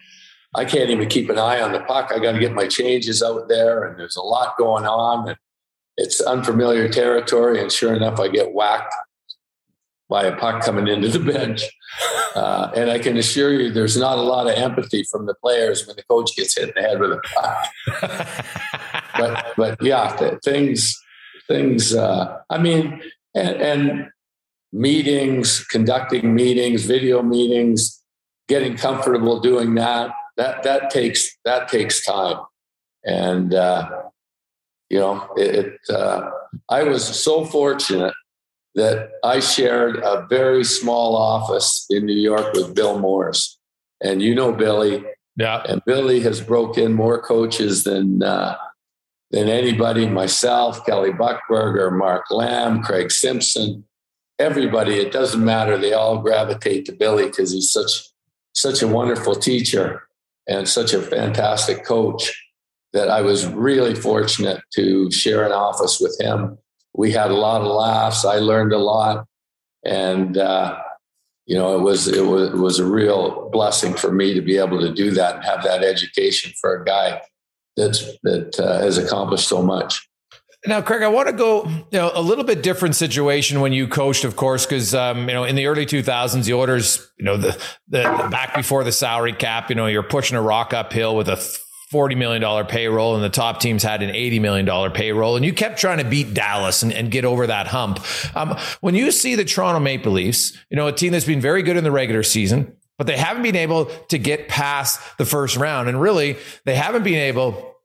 [0.55, 2.13] I can't even keep an eye on the puck.
[2.15, 5.31] I got to get my changes out there, and there's a lot going on.
[5.31, 5.39] And
[5.97, 8.93] it's unfamiliar territory, and sure enough, I get whacked
[10.11, 11.63] by a puck coming into the bench.
[12.35, 15.87] Uh, and I can assure you, there's not a lot of empathy from the players
[15.87, 18.45] when the coach gets hit in the head with a puck.
[19.17, 20.95] but, but yeah, things,
[21.47, 21.95] things.
[21.95, 23.01] Uh, I mean,
[23.35, 24.09] and, and
[24.73, 28.03] meetings, conducting meetings, video meetings,
[28.49, 30.11] getting comfortable doing that.
[30.37, 32.37] That that takes that takes time,
[33.05, 33.91] and uh,
[34.89, 36.31] you know, it, it uh,
[36.69, 38.15] I was so fortunate
[38.77, 43.59] that I shared a very small office in New York with Bill Moores.
[44.01, 45.05] And you know Billy,
[45.39, 45.63] Yeah.
[45.69, 48.57] And Billy has broke in more coaches than uh,
[49.31, 50.07] than anybody.
[50.07, 53.85] Myself, Kelly Buchberger, Mark Lamb, Craig Simpson,
[54.39, 54.95] everybody.
[54.95, 55.77] It doesn't matter.
[55.77, 58.09] They all gravitate to Billy because he's such
[58.55, 60.09] such a wonderful teacher
[60.49, 62.45] and such a fantastic coach
[62.93, 66.59] that I was really fortunate to share an office with him.
[66.95, 68.25] We had a lot of laughs.
[68.25, 69.27] I learned a lot,
[69.85, 70.79] and uh,
[71.47, 74.57] you know, it was it was it was a real blessing for me to be
[74.57, 77.21] able to do that and have that education for a guy
[77.79, 80.09] that's that uh, has accomplished so much.
[80.67, 83.87] Now, Craig, I want to go you know, a little bit different situation when you
[83.87, 87.37] coached, of course, because um, you know in the early 2000s, the Oilers, you know,
[87.37, 87.53] the,
[87.89, 91.29] the, the back before the salary cap, you know, you're pushing a rock uphill with
[91.29, 91.37] a
[91.93, 95.79] $40 million payroll and the top teams had an $80 million payroll and you kept
[95.79, 98.01] trying to beat Dallas and, and get over that hump.
[98.37, 101.63] Um, when you see the Toronto Maple Leafs, you know, a team that's been very
[101.63, 105.57] good in the regular season, but they haven't been able to get past the first
[105.57, 105.89] round.
[105.89, 106.37] And really,
[106.67, 107.77] they haven't been able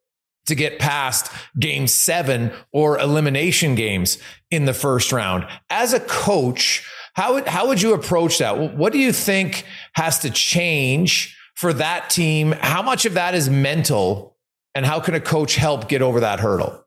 [0.48, 4.18] to get past game seven or elimination games
[4.52, 5.48] in the first round.
[5.70, 8.76] As a coach, how would, how would you approach that?
[8.76, 12.52] What do you think has to change for that team?
[12.52, 14.36] How much of that is mental
[14.76, 16.84] and how can a coach help get over that hurdle?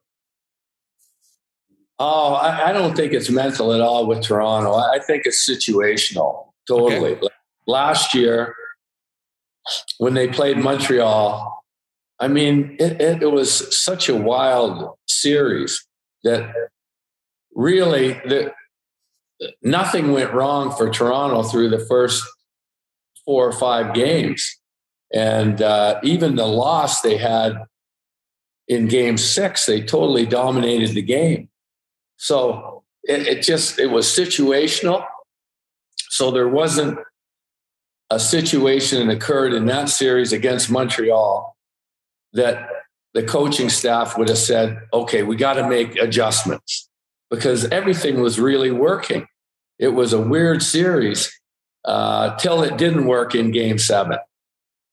[1.98, 4.74] Oh, I, I don't think it's mental at all with Toronto.
[4.74, 7.14] I think it's situational, totally.
[7.14, 7.28] Okay.
[7.66, 8.54] Last year,
[9.98, 11.64] when they played Montreal,
[12.18, 15.86] I mean, it, it, it, was such a wild series
[16.24, 16.50] that
[17.54, 18.52] really the,
[19.62, 22.24] nothing went wrong for Toronto through the first
[23.24, 24.58] four or five games.
[25.12, 27.56] And uh, even the loss they had
[28.66, 31.48] in game six, they totally dominated the game.
[32.16, 35.04] So it, it just, it was situational.
[36.08, 36.98] So there wasn't
[38.10, 41.56] a situation that occurred in that series against Montreal
[42.32, 42.68] that
[43.14, 46.88] the coaching staff would have said, okay, we got to make adjustments
[47.30, 49.26] because everything was really working.
[49.78, 51.32] It was a weird series
[51.84, 54.18] uh, till it didn't work in game seven.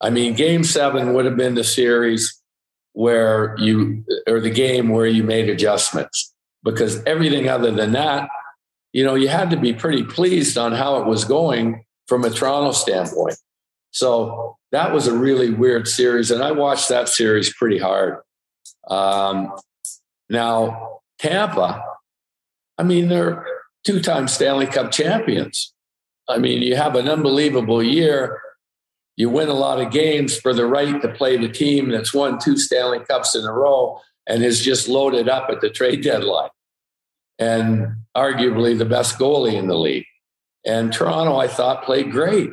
[0.01, 2.41] I mean, game seven would have been the series
[2.93, 6.33] where you, or the game where you made adjustments
[6.63, 8.29] because everything other than that,
[8.91, 11.83] you know, you had to be pretty pleased on how it was going
[12.13, 13.35] from a Toronto standpoint.
[13.89, 16.29] So that was a really weird series.
[16.29, 18.19] And I watched that series pretty hard.
[18.87, 19.51] Um,
[20.29, 21.83] now, Tampa,
[22.77, 23.43] I mean, they're
[23.83, 25.73] two time Stanley Cup champions.
[26.29, 28.39] I mean, you have an unbelievable year.
[29.17, 32.37] You win a lot of games for the right to play the team that's won
[32.37, 36.51] two Stanley Cups in a row and is just loaded up at the trade deadline.
[37.39, 40.05] And arguably the best goalie in the league.
[40.65, 42.51] And Toronto, I thought, played great.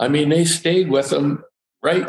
[0.00, 1.44] I mean, they stayed with them
[1.82, 2.08] right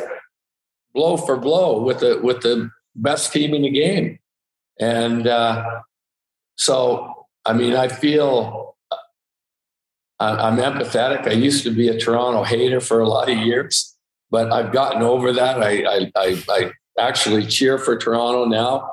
[0.93, 4.19] blow for blow with the with the best team in the game.
[4.79, 5.81] And uh,
[6.57, 8.75] so, I mean, I feel
[10.19, 11.27] I'm empathetic.
[11.27, 13.95] I used to be a Toronto hater for a lot of years,
[14.29, 15.63] but I've gotten over that.
[15.63, 18.91] I, I, I, I actually cheer for Toronto now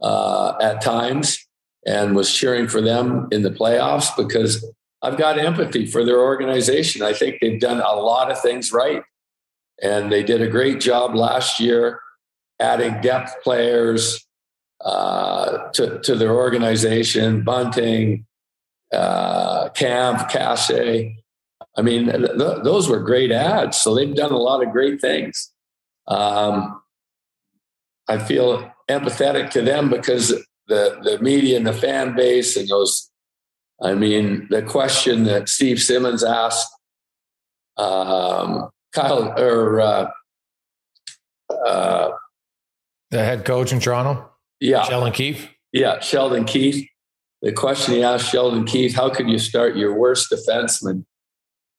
[0.00, 1.44] uh, at times
[1.84, 4.64] and was cheering for them in the playoffs because
[5.02, 7.02] I've got empathy for their organization.
[7.02, 9.02] I think they've done a lot of things right.
[9.82, 12.00] And they did a great job last year
[12.60, 14.26] adding depth players
[14.84, 18.26] uh, to, to their organization, Bunting,
[18.92, 21.12] uh, Kampf, Kase.
[21.76, 23.76] I mean, th- those were great ads.
[23.76, 25.52] So they've done a lot of great things.
[26.08, 26.80] Um,
[28.08, 30.28] I feel empathetic to them because
[30.66, 33.07] the the media and the fan base and those.
[33.82, 36.68] I mean, the question that Steve Simmons asked
[37.76, 40.10] um, Kyle or uh,
[41.48, 42.10] uh,
[43.10, 46.88] the head coach in Toronto, yeah, Sheldon Keefe, yeah, Sheldon Keefe
[47.42, 51.04] the question he asked Sheldon Keefe, how could you start your worst defenseman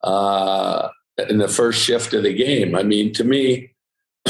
[0.04, 0.90] uh,
[1.28, 2.76] in the first shift of the game?
[2.76, 3.72] I mean, to me,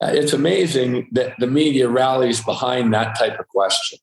[0.00, 3.98] it's amazing that the media rallies behind that type of question.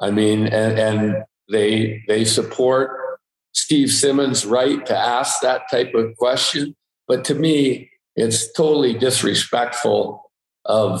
[0.00, 3.18] I mean, and, and they they support
[3.52, 6.74] Steve Simmons' right to ask that type of question.
[7.08, 10.30] But to me, it's totally disrespectful
[10.64, 11.00] of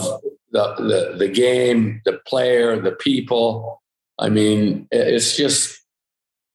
[0.52, 3.82] the, the, the game, the player, the people.
[4.18, 5.78] I mean, it's just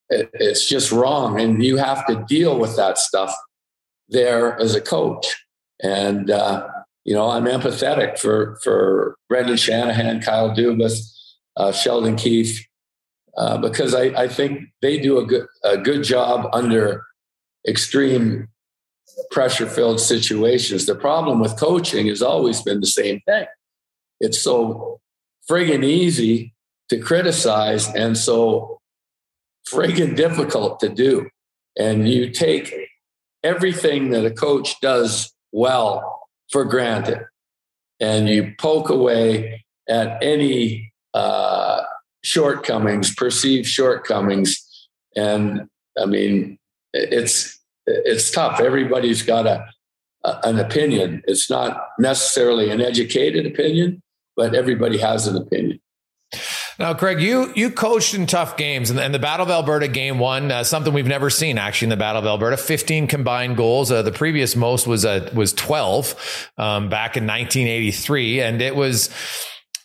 [0.10, 3.34] it's just wrong, and you have to deal with that stuff
[4.10, 5.46] there as a coach.
[5.82, 6.68] And uh,
[7.06, 11.00] you know, I'm empathetic for for Brendan Shanahan, Kyle Dubas,
[11.58, 12.68] uh, Sheldon Keefe,
[13.38, 17.04] uh, because I, I think they do a good a good job under
[17.68, 18.48] extreme
[19.30, 20.86] pressure filled situations.
[20.86, 23.46] The problem with coaching has always been the same thing.
[24.20, 25.00] It's so
[25.50, 26.54] friggin' easy
[26.90, 28.80] to criticize and so
[29.72, 31.30] friggin' difficult to do.
[31.78, 32.74] And you take
[33.44, 37.26] everything that a coach does well for granted
[38.02, 41.82] and you poke away at any uh,
[42.24, 44.88] shortcomings, perceived shortcomings.
[45.16, 45.68] And
[46.00, 46.58] I mean,
[46.94, 48.60] it's it's tough.
[48.60, 49.66] Everybody's got a,
[50.24, 51.24] a, an opinion.
[51.28, 54.02] It's not necessarily an educated opinion,
[54.36, 55.80] but everybody has an opinion.
[56.80, 60.18] Now, Craig, you you coached in tough games, and, and the Battle of Alberta game
[60.18, 62.58] one, uh, something we've never seen actually in the Battle of Alberta.
[62.58, 63.92] Fifteen combined goals.
[63.92, 66.16] Uh, the previous most was uh, was twelve
[66.58, 69.10] um, back in 1983, and it was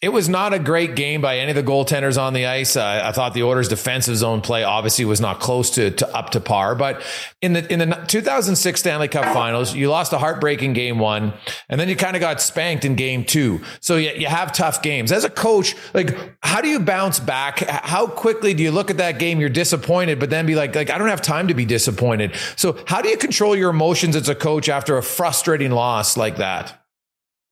[0.07, 2.77] it was not a great game by any of the goaltenders on the ice.
[2.77, 6.31] Uh, I thought the Oilers' defensive zone play obviously was not close to, to up
[6.31, 6.77] to par.
[6.77, 7.03] But
[7.43, 11.35] in the in the 2006 Stanley Cup Finals, you lost a heartbreaking game one,
[11.69, 13.63] and then you kind of got spanked in game two.
[13.81, 15.11] So you, you have tough games.
[15.11, 17.59] As a coach, like how do you bounce back?
[17.69, 19.41] How quickly do you look at that game?
[19.41, 22.37] You're disappointed, but then be like, like I don't have time to be disappointed.
[22.55, 26.37] So how do you control your emotions as a coach after a frustrating loss like
[26.37, 26.86] that?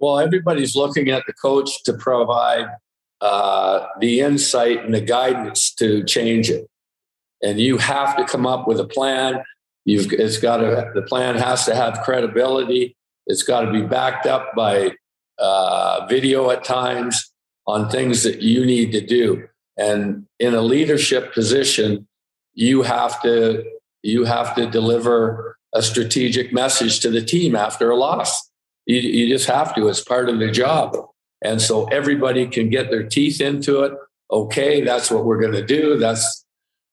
[0.00, 2.66] Well, everybody's looking at the coach to provide
[3.20, 6.68] uh, the insight and the guidance to change it.
[7.42, 9.42] And you have to come up with a plan.
[9.84, 12.96] You've, it's got to, the plan has to have credibility.
[13.26, 14.92] It's got to be backed up by
[15.38, 17.32] uh, video at times
[17.66, 19.48] on things that you need to do.
[19.76, 22.06] And in a leadership position,
[22.52, 23.64] you have to,
[24.02, 28.50] you have to deliver a strategic message to the team after a loss.
[28.86, 29.88] You, you just have to.
[29.88, 30.96] It's part of the job.
[31.42, 33.92] And so everybody can get their teeth into it.
[34.30, 35.98] Okay, that's what we're going to do.
[35.98, 36.44] That's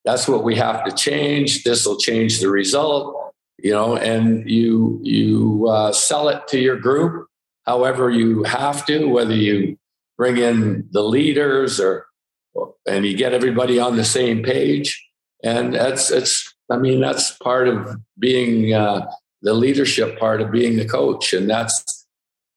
[0.03, 1.63] that's what we have to change.
[1.63, 3.95] This will change the result, you know.
[3.95, 7.27] And you you uh, sell it to your group,
[7.65, 9.77] however you have to, whether you
[10.17, 12.07] bring in the leaders or
[12.85, 15.01] and you get everybody on the same page.
[15.43, 16.53] And that's it's.
[16.69, 19.05] I mean, that's part of being uh,
[19.41, 22.05] the leadership part of being the coach, and that's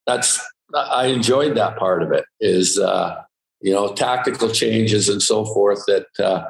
[0.07, 0.41] that's
[0.75, 2.25] I enjoyed that part of it.
[2.41, 3.23] Is uh,
[3.61, 6.45] you know tactical changes and so forth that uh,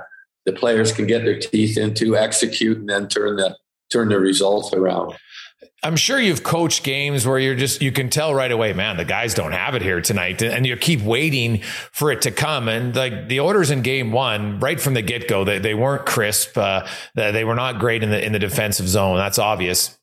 [0.47, 3.57] the players can get their teeth into, execute, and then turn the
[3.91, 5.15] turn the results around.
[5.83, 9.05] I'm sure you've coached games where you're just you can tell right away, man, the
[9.05, 11.61] guys don't have it here tonight, and you keep waiting
[11.93, 12.69] for it to come.
[12.69, 16.07] And like the Oilers in game one, right from the get go, they, they weren't
[16.07, 16.57] crisp.
[16.57, 19.17] Uh, they were not great in the in the defensive zone.
[19.17, 19.99] That's obvious.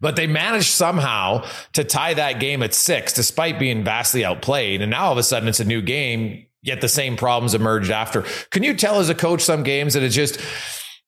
[0.00, 4.82] But they managed somehow to tie that game at six, despite being vastly outplayed.
[4.82, 7.90] And now all of a sudden it's a new game, yet the same problems emerged
[7.90, 8.24] after.
[8.50, 10.38] Can you tell as a coach some games that it's just,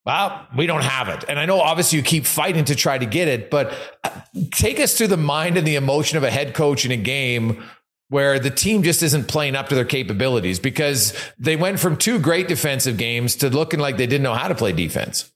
[0.07, 1.25] well, we don't have it.
[1.29, 3.75] And I know obviously you keep fighting to try to get it, but
[4.05, 4.11] uh,
[4.53, 7.63] take us to the mind and the emotion of a head coach in a game
[8.09, 12.19] where the team just isn't playing up to their capabilities because they went from two
[12.19, 15.31] great defensive games to looking like they didn't know how to play defense.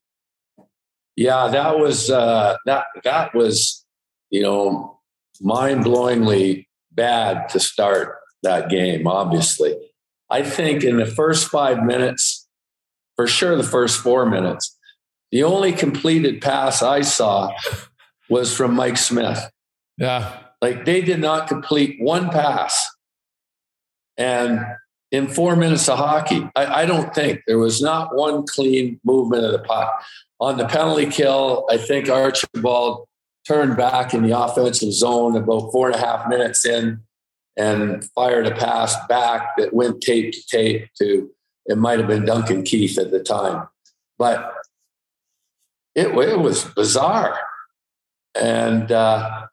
[1.16, 3.84] Yeah, that was uh, that that was
[4.30, 4.98] you know
[5.40, 9.06] mind blowingly bad to start that game.
[9.06, 9.76] Obviously,
[10.30, 12.48] I think in the first five minutes,
[13.16, 14.76] for sure, the first four minutes,
[15.30, 17.50] the only completed pass I saw
[18.30, 19.50] was from Mike Smith.
[19.98, 22.88] Yeah, like they did not complete one pass,
[24.16, 24.64] and
[25.12, 29.44] in four minutes of hockey, I, I don't think there was not one clean movement
[29.44, 30.02] of the puck
[30.42, 33.06] on the penalty kill, I think Archibald
[33.46, 37.00] turned back in the offensive zone about four and a half minutes in
[37.56, 41.30] and fired a pass back that went tape to tape to
[41.66, 43.68] it might have been Duncan Keith at the time.
[44.18, 44.52] But
[45.94, 47.38] it, it was bizarre.
[48.34, 49.46] And uh,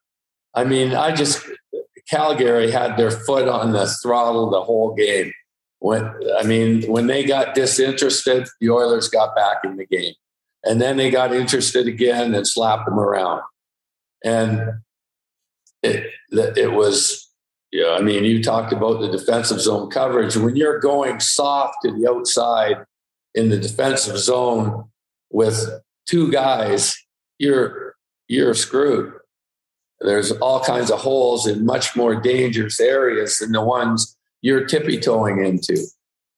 [0.55, 1.45] I mean, I just,
[2.10, 5.32] Calgary had their foot on the throttle the whole game.
[5.80, 10.13] When I mean, when they got disinterested, the Oilers got back in the game.
[10.63, 13.41] And then they got interested again and slapped them around.
[14.23, 14.82] And
[15.82, 17.30] it, it was,
[17.71, 20.36] yeah, I mean, you talked about the defensive zone coverage.
[20.36, 22.77] When you're going soft to the outside
[23.34, 24.89] in the defensive zone
[25.32, 25.69] with
[26.05, 26.97] two guys,
[27.38, 27.95] you're
[28.27, 29.13] you're screwed.
[30.01, 35.00] There's all kinds of holes in much more dangerous areas than the ones you're tippy
[35.00, 35.86] toeing into.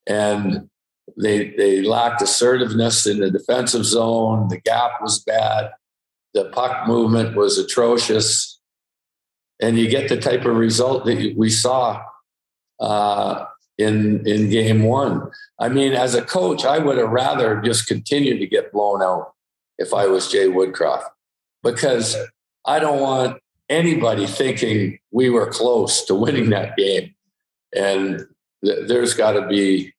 [0.08, 0.70] And
[1.18, 4.48] they they lacked assertiveness in the defensive zone.
[4.50, 5.72] The gap was bad.
[6.34, 8.60] The puck movement was atrocious,
[9.62, 12.02] and you get the type of result that we saw
[12.80, 13.46] uh,
[13.78, 15.30] in in game one.
[15.60, 19.34] I mean, as a coach, I would have rather just continued to get blown out
[19.78, 21.06] if I was Jay Woodcroft,
[21.64, 22.16] because
[22.66, 27.16] I don't want anybody thinking we were close to winning that game.
[27.76, 28.26] And
[28.64, 29.94] th- there's got to be,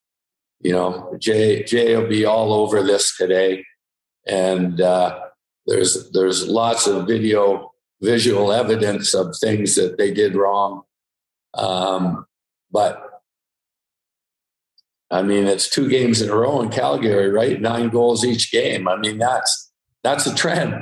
[0.61, 3.65] you know, Jay Jay will be all over this today,
[4.27, 5.19] and uh,
[5.67, 10.83] there's there's lots of video visual evidence of things that they did wrong.
[11.55, 12.27] Um,
[12.71, 13.23] but
[15.11, 17.61] I mean, it's two games in a row in Calgary, right?
[17.61, 18.89] Nine goals each game.
[18.89, 19.71] I mean, that's
[20.03, 20.75] that's a trend.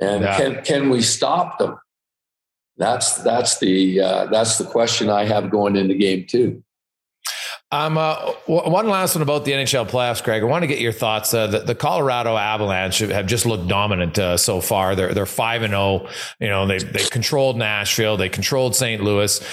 [0.00, 0.36] And yeah.
[0.36, 1.78] can can we stop them?
[2.80, 6.64] That's that's the uh, that's the question I have going into game two.
[7.70, 10.42] Um, uh, one last one about the NHL playoffs, Greg.
[10.42, 11.32] I want to get your thoughts.
[11.34, 14.96] Uh, the, the, Colorado Avalanche have just looked dominant uh, so far.
[14.96, 16.06] They're they're five and zero.
[16.06, 16.10] Oh.
[16.40, 18.16] You know they they controlled Nashville.
[18.16, 19.02] They controlled St.
[19.04, 19.46] Louis.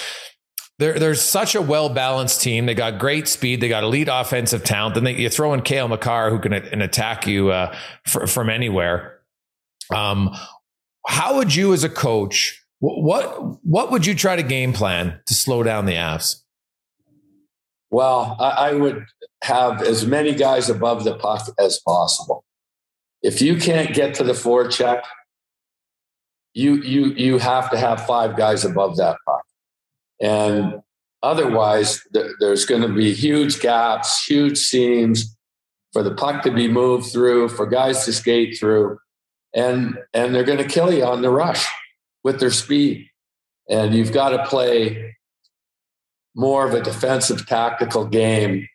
[0.80, 2.66] They're, they're such a well balanced team.
[2.66, 3.60] They got great speed.
[3.60, 4.96] They got elite offensive talent.
[4.96, 7.76] Then they, you throw in Cale Makar, who can, attack you uh,
[8.06, 9.20] for, from anywhere.
[9.94, 10.36] Um,
[11.08, 15.34] how would you, as a coach, what what would you try to game plan to
[15.34, 16.44] slow down the Avs?
[17.90, 19.06] Well, I, I would
[19.44, 22.44] have as many guys above the puck as possible.
[23.24, 25.02] If you can't get to the forecheck,
[26.54, 29.44] you you you have to have five guys above that puck.
[30.22, 30.82] And
[31.24, 35.36] otherwise, th- there's going to be huge gaps, huge seams
[35.94, 39.00] for the puck to be moved through, for guys to skate through,
[39.56, 41.68] and and they're going to kill you on the rush
[42.24, 43.10] with their speed.
[43.70, 45.16] And you've got to play
[46.36, 48.68] more of a defensive tactical game.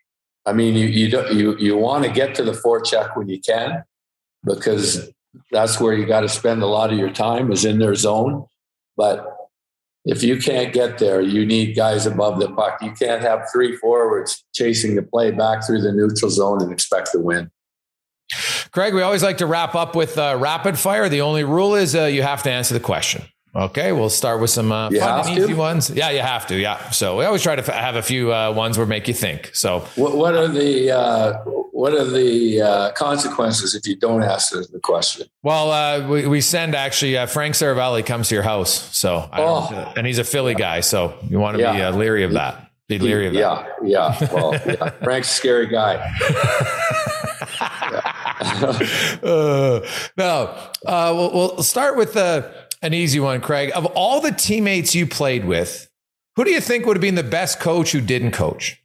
[0.44, 3.40] I mean, you you don't, you you want to get to the forecheck when you
[3.40, 3.84] can,
[4.44, 5.10] because
[5.50, 8.46] that's where you got to spend a lot of your time is in their zone.
[8.96, 9.36] But
[10.04, 12.82] if you can't get there, you need guys above the puck.
[12.82, 17.12] You can't have three forwards chasing the play back through the neutral zone and expect
[17.12, 17.50] to win.
[18.72, 21.08] Craig, we always like to wrap up with uh, rapid fire.
[21.08, 23.22] The only rule is uh, you have to answer the question.
[23.54, 25.90] Okay, we'll start with some uh, fun and easy ones.
[25.90, 26.56] Yeah, you have to.
[26.56, 26.90] Yeah.
[26.90, 29.50] So we always try to have a few uh, ones where make you think.
[29.52, 31.38] So what, what are the uh,
[31.72, 35.26] what are the uh, consequences if you don't answer the question?
[35.42, 38.96] Well, uh, we, we send actually uh, Frank Seravalli comes to your house.
[38.96, 39.92] So oh.
[39.96, 41.90] and he's a Philly guy, so you want to yeah.
[41.90, 42.70] be leery of that.
[42.88, 43.68] Be leery of that.
[43.84, 44.32] Yeah, yeah.
[44.32, 44.90] Well, yeah.
[45.02, 45.96] Frank's a scary guy.
[49.22, 49.80] uh,
[50.16, 52.50] no, uh, we'll, we'll, start with uh,
[52.82, 53.70] an easy one, Craig.
[53.74, 55.88] Of all the teammates you played with,
[56.36, 58.82] who do you think would have been the best coach who didn't coach?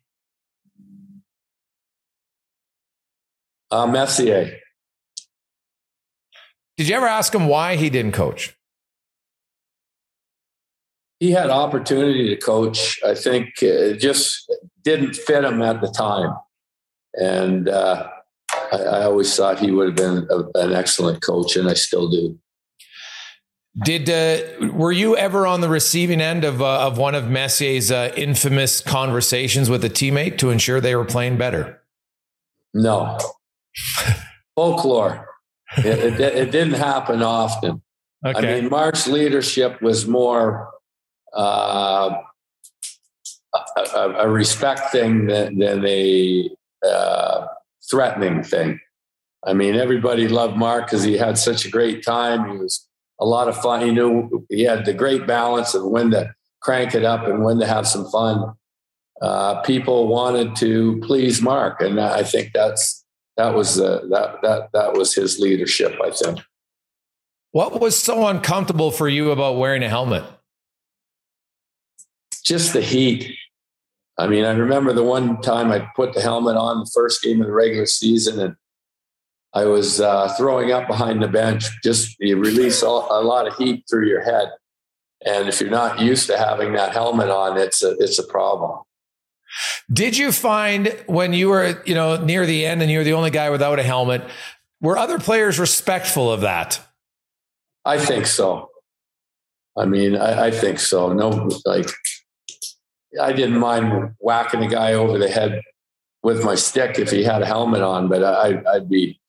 [3.70, 4.58] Uh, Messier.
[6.78, 8.56] Did you ever ask him why he didn't coach?
[11.20, 13.00] He had opportunity to coach.
[13.04, 14.52] I think it just
[14.84, 16.36] didn't fit him at the time,
[17.16, 18.08] and uh,
[18.72, 22.08] I, I, always thought he would have been a, an excellent coach, and I still
[22.08, 22.38] do.
[23.84, 27.92] Did uh, were you ever on the receiving end of uh, of one of Messier's
[27.92, 31.82] uh, infamous conversations with a teammate to ensure they were playing better?
[32.74, 33.20] No,
[34.56, 35.28] folklore.
[35.78, 37.82] It, it, it, didn't happen often.
[38.26, 38.40] Okay.
[38.40, 40.70] I mean, Mark's leadership was more
[41.36, 42.16] uh,
[43.54, 46.50] a, a, respect thing than, than a
[46.88, 47.48] uh,
[47.90, 48.80] threatening thing.
[49.46, 52.50] I mean, everybody loved Mark because he had such a great time.
[52.52, 52.87] He was
[53.20, 53.82] a lot of fun.
[53.82, 57.60] He knew he had the great balance of when to crank it up and when
[57.60, 58.54] to have some fun.
[59.22, 63.04] Uh, people wanted to please Mark, and I think that's
[63.36, 65.96] that was uh, that that that was his leadership.
[66.04, 66.40] I think.
[67.52, 70.24] What was so uncomfortable for you about wearing a helmet?
[72.44, 73.34] Just the heat.
[74.20, 77.42] I mean, I remember the one time I put the helmet on the first game
[77.42, 78.56] of the regular season, and
[79.54, 81.66] I was uh, throwing up behind the bench.
[81.84, 84.50] Just you release a lot of heat through your head,
[85.26, 88.82] and if you're not used to having that helmet on, it's a it's a problem.
[89.92, 93.14] Did you find when you were you know near the end and you were the
[93.14, 94.24] only guy without a helmet,
[94.82, 96.82] were other players respectful of that?
[97.86, 98.70] I think so.
[99.78, 101.14] I mean, I, I think so.
[101.14, 101.90] No, like
[103.22, 105.62] I didn't mind whacking a guy over the head
[106.24, 109.20] with my stick if he had a helmet on, but I, I'd be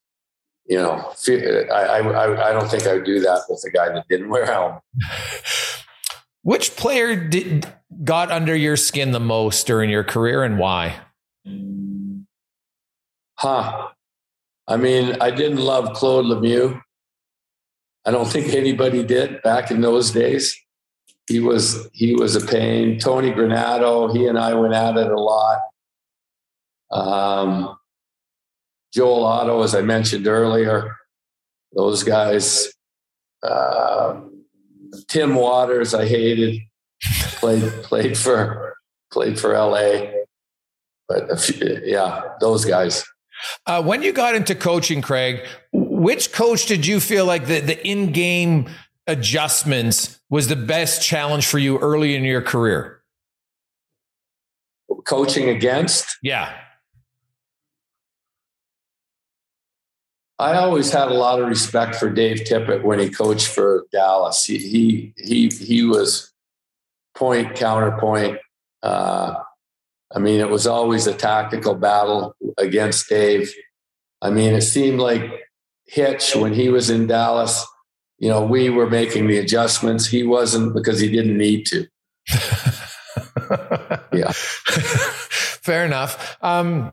[0.69, 4.07] you know, I, I, I don't think I would do that with a guy that
[4.07, 4.81] didn't wear a helmet.
[6.43, 7.67] Which player did,
[8.03, 10.99] got under your skin the most during your career and why?
[13.39, 13.87] Huh.
[14.67, 16.79] I mean, I didn't love Claude Lemieux.
[18.05, 20.55] I don't think anybody did back in those days.
[21.27, 22.99] He was he was a pain.
[22.99, 25.59] Tony Granato, he and I went at it a lot.
[26.91, 27.78] Um,
[28.93, 30.95] Joel Otto, as I mentioned earlier,
[31.75, 32.69] those guys,
[33.43, 34.21] Uh,
[35.07, 36.61] Tim Watters, I hated.
[37.37, 38.75] Played played for
[39.11, 40.11] played for LA,
[41.07, 43.05] but few, yeah, those guys.
[43.65, 47.87] Uh, when you got into coaching, Craig, which coach did you feel like the, the
[47.87, 48.69] in game
[49.07, 53.01] adjustments was the best challenge for you early in your career?
[55.05, 56.17] Coaching against?
[56.21, 56.53] Yeah.
[60.39, 64.45] I always had a lot of respect for Dave Tippett when he coached for Dallas.
[64.45, 66.31] He he he, he was
[67.13, 68.39] point counterpoint.
[68.81, 69.35] Uh,
[70.15, 73.53] I mean, it was always a tactical battle against Dave.
[74.21, 75.29] I mean, it seemed like
[75.85, 77.65] Hitch when he was in Dallas.
[78.17, 80.07] You know, we were making the adjustments.
[80.07, 81.85] He wasn't because he didn't need to.
[84.13, 84.31] yeah.
[84.31, 86.37] Fair enough.
[86.41, 86.91] Um,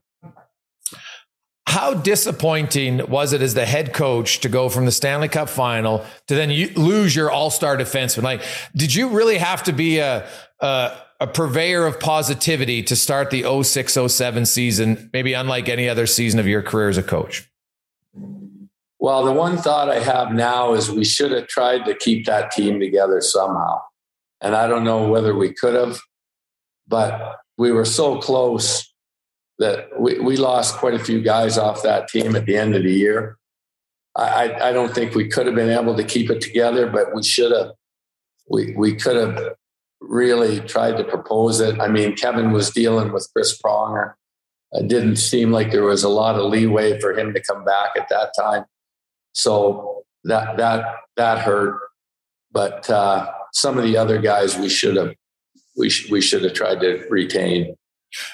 [1.76, 6.06] how disappointing was it as the head coach to go from the Stanley Cup final
[6.26, 8.22] to then you lose your all star defenseman?
[8.22, 8.42] Like,
[8.74, 10.26] did you really have to be a,
[10.60, 16.06] a, a purveyor of positivity to start the 06 07 season, maybe unlike any other
[16.06, 17.46] season of your career as a coach?
[18.98, 22.52] Well, the one thought I have now is we should have tried to keep that
[22.52, 23.82] team together somehow.
[24.40, 25.98] And I don't know whether we could have,
[26.88, 28.94] but we were so close
[29.58, 32.82] that we, we lost quite a few guys off that team at the end of
[32.82, 33.38] the year.
[34.16, 37.22] I, I don't think we could have been able to keep it together, but we
[37.22, 37.72] should have.
[38.48, 39.54] We we could have
[40.00, 41.80] really tried to propose it.
[41.80, 44.14] I mean, Kevin was dealing with Chris Pronger.
[44.72, 47.90] It didn't seem like there was a lot of leeway for him to come back
[47.96, 48.64] at that time.
[49.32, 50.84] So that that
[51.16, 51.80] that hurt.
[52.52, 55.14] But uh, some of the other guys we should have
[55.76, 57.76] we sh- we should have tried to retain.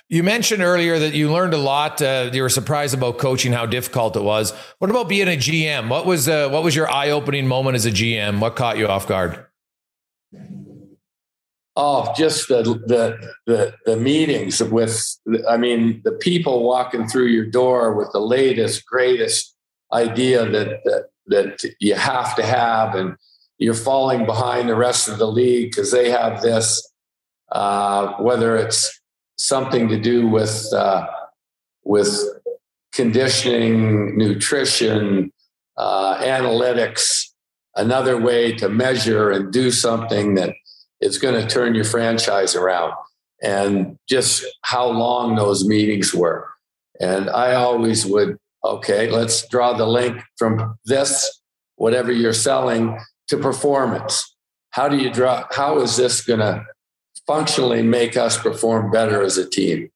[0.08, 2.00] You mentioned earlier that you learned a lot.
[2.02, 4.52] Uh, you were surprised about coaching, how difficult it was.
[4.78, 5.88] What about being a GM?
[5.88, 8.40] What was uh, what was your eye opening moment as a GM?
[8.40, 9.46] What caught you off guard?
[11.74, 15.02] Oh, just the the the, the meetings with.
[15.48, 19.56] I mean, the people walking through your door with the latest, greatest
[19.92, 23.16] idea that that that you have to have, and
[23.58, 26.88] you're falling behind the rest of the league because they have this.
[27.50, 29.01] Uh, whether it's
[29.42, 31.06] something to do with uh,
[31.84, 32.16] with
[32.92, 35.32] conditioning, nutrition,
[35.76, 37.24] uh, analytics,
[37.74, 40.50] another way to measure and do something that
[41.00, 42.92] is going to turn your franchise around,
[43.42, 46.48] and just how long those meetings were.
[47.00, 51.42] And I always would, okay, let's draw the link from this,
[51.76, 54.36] whatever you're selling, to performance.
[54.70, 55.46] How do you draw?
[55.50, 56.64] How is this going to
[57.26, 59.90] functionally make us perform better as a team.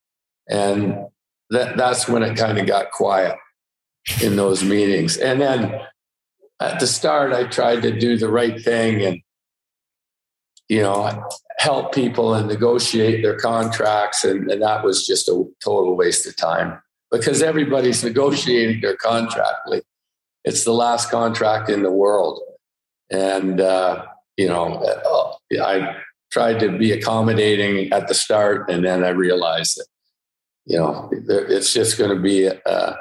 [0.49, 1.07] And
[1.51, 3.37] that, that's when it kind of got quiet
[4.23, 5.17] in those meetings.
[5.17, 5.81] And then
[6.61, 9.21] at the start, I tried to do the right thing and,
[10.69, 14.25] you know, help people and negotiate their contracts.
[14.25, 19.69] And, and that was just a total waste of time because everybody's negotiating their contract.
[19.69, 19.85] Like
[20.45, 22.41] it's the last contract in the world.
[23.11, 24.07] And, uh,
[24.37, 25.97] you know, uh, I
[26.37, 29.87] tried to be accommodating at the start, and then I realized that
[30.67, 32.97] you know it's just going to be a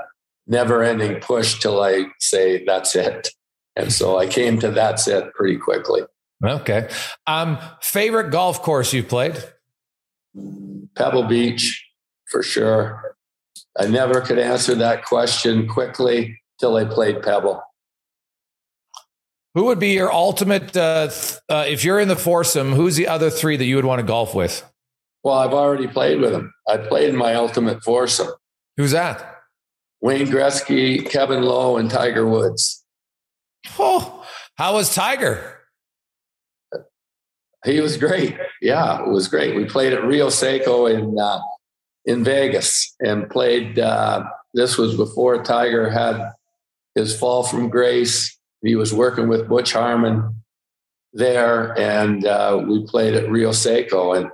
[0.48, 3.28] never-ending push till I say that's it.
[3.76, 6.04] And so I came to that's it pretty quickly.
[6.42, 6.88] Okay.
[7.28, 9.36] Um, favorite golf course you've played?
[10.96, 11.86] Pebble Beach,
[12.32, 13.18] for sure.
[13.78, 17.62] I never could answer that question quickly till I played Pebble.
[19.56, 21.10] Who would be your ultimate, uh,
[21.50, 24.06] uh, if you're in the foursome, who's the other three that you would want to
[24.06, 24.70] golf with?
[25.24, 26.54] Well, I've already played with them.
[26.68, 28.28] I played in my ultimate foursome.
[28.76, 29.38] Who's that?
[30.02, 32.84] Wayne Gretzky, Kevin Lowe, and Tiger Woods.
[33.80, 34.26] Oh,
[34.56, 35.62] how was Tiger?
[37.64, 38.38] He was great.
[38.62, 39.56] Yeah, it was great.
[39.56, 41.40] We played at Rio Secco in uh,
[42.04, 43.80] in Vegas and played.
[43.80, 46.34] Uh, this was before Tiger had
[46.94, 50.44] his fall from grace he was working with Butch Harmon
[51.14, 54.18] there, and uh, we played at Rio Secco.
[54.18, 54.30] And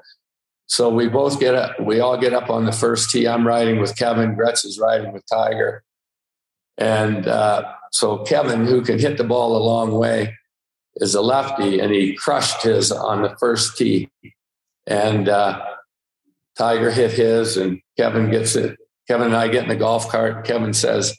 [0.67, 3.28] so we both get up, we all get up on the first tee.
[3.28, 5.84] I'm riding with Kevin, Gretz is riding with Tiger.
[6.78, 10.38] And uh, so Kevin, who can hit the ball a long way,
[10.95, 14.09] is a lefty, and he crushed his on the first tee.
[14.88, 15.63] And uh,
[16.57, 18.78] Tiger hit his, and Kevin gets it.
[19.07, 20.45] Kevin and I get in the golf cart.
[20.45, 21.15] Kevin says,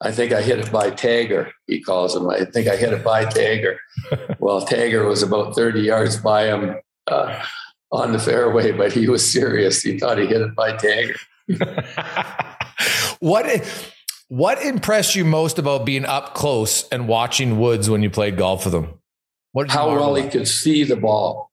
[0.00, 2.28] I think I hit it by Tagger, he calls him.
[2.30, 3.76] I think I hit it by Tagger.
[4.38, 6.76] well, Tagger was about 30 yards by him
[7.08, 7.42] uh,
[7.90, 9.82] on the fairway, but he was serious.
[9.82, 11.16] He thought he hit it by Tagger.
[13.18, 13.46] what
[14.28, 18.66] What impressed you most about being up close and watching Woods when you played golf
[18.66, 18.98] with him?
[19.52, 21.50] What how well he could see the ball.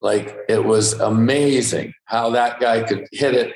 [0.00, 3.54] Like it was amazing how that guy could hit it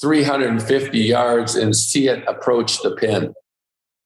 [0.00, 3.34] 350 yards and see it approach the pin.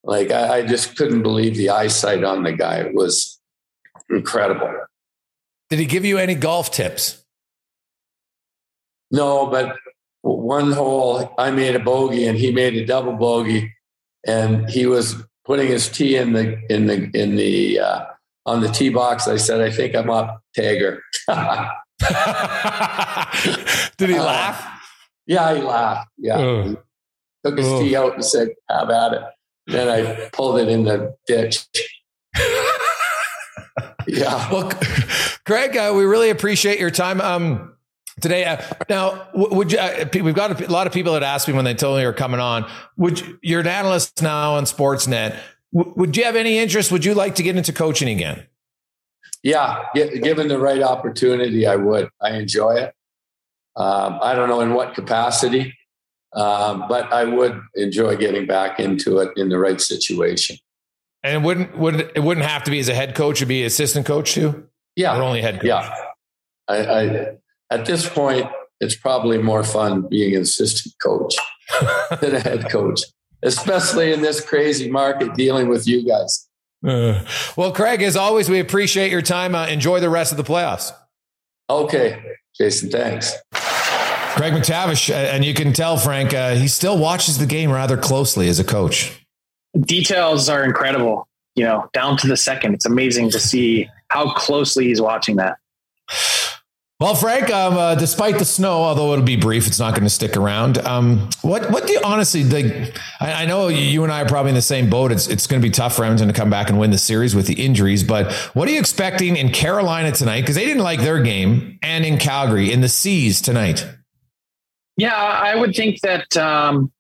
[0.05, 2.79] Like I, I just couldn't believe the eyesight on the guy.
[2.79, 3.41] It was
[4.11, 4.73] incredible.
[5.71, 7.25] Did he give you any golf tips?
[9.11, 9.77] No, but
[10.23, 13.75] one hole I made a bogey and he made a double bogey,
[14.27, 18.05] and he was putting his tee in the in the in the uh,
[18.47, 19.27] on the tee box.
[19.29, 21.01] I said, "I think I'm up, Tagger."
[23.97, 24.78] Did he uh, laugh?
[25.29, 26.09] Yeah, he laughed.
[26.19, 26.75] Yeah, uh,
[27.45, 27.79] took his uh.
[27.79, 29.23] tee out and said, "Have at it."
[29.69, 31.67] Then I pulled it in the ditch.
[34.07, 34.51] yeah.
[34.51, 34.73] Well,
[35.45, 37.21] Greg, uh, we really appreciate your time.
[37.21, 37.75] Um,
[38.21, 38.45] today.
[38.45, 39.79] Uh, now, would you?
[39.79, 42.13] Uh, we've got a, lot of people that ask me when they told me you're
[42.13, 42.69] coming on.
[42.97, 45.39] Would you, you're an analyst now on Sportsnet?
[45.75, 46.91] W- would you have any interest?
[46.91, 48.47] Would you like to get into coaching again?
[49.43, 52.09] Yeah, get, given the right opportunity, I would.
[52.21, 52.95] I enjoy it.
[53.79, 55.73] Um, I don't know in what capacity,
[56.35, 60.57] um, but I would enjoy getting back into it in the right situation.
[61.23, 63.65] And it wouldn't would it wouldn't have to be as a head coach; it'd be
[63.65, 64.69] assistant coach too.
[64.97, 65.65] Yeah, or only head coach.
[65.67, 65.95] Yeah,
[66.67, 67.27] I, I
[67.71, 68.47] at this point,
[68.81, 71.37] it's probably more fun being an assistant coach
[72.21, 73.03] than a head coach,
[73.43, 76.49] especially in this crazy market dealing with you guys.
[76.87, 77.25] Uh,
[77.57, 79.55] well, Craig, as always, we appreciate your time.
[79.55, 80.93] Uh, enjoy the rest of the playoffs.
[81.69, 82.23] Okay,
[82.57, 83.35] Jason, thanks.
[84.39, 87.97] Craig MacTavish, uh, and you can tell Frank, uh, he still watches the game rather
[87.97, 89.27] closely as a coach.
[89.81, 91.27] Details are incredible,
[91.57, 92.75] you know, down to the second.
[92.75, 95.57] It's amazing to see how closely he's watching that.
[97.01, 100.11] Well, Frank, um, uh, despite the snow, although it'll be brief, it's not going to
[100.11, 100.79] stick around.
[100.79, 102.97] Um, what what do you honestly think?
[103.21, 105.11] I, I, know you and I are probably in the same boat.
[105.11, 107.35] It's it's going to be tough for Edmonton to come back and win the series
[107.35, 108.05] with the injuries.
[108.05, 110.43] But what are you expecting in Carolina tonight?
[110.43, 113.87] Because they didn't like their game, and in Calgary in the Seas tonight.
[114.99, 116.93] Yeah, I would think that um,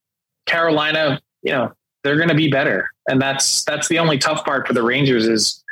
[0.46, 1.72] Carolina, you know,
[2.04, 5.26] they're going to be better, and that's that's the only tough part for the Rangers
[5.26, 5.62] is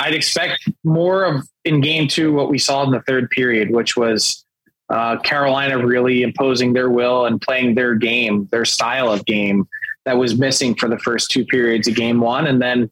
[0.00, 3.94] I'd expect more of in game two what we saw in the third period, which
[3.94, 4.44] was
[4.88, 9.68] uh, Carolina really imposing their will and playing their game, their style of game
[10.06, 12.46] that was missing for the first two periods of game one.
[12.46, 12.90] And then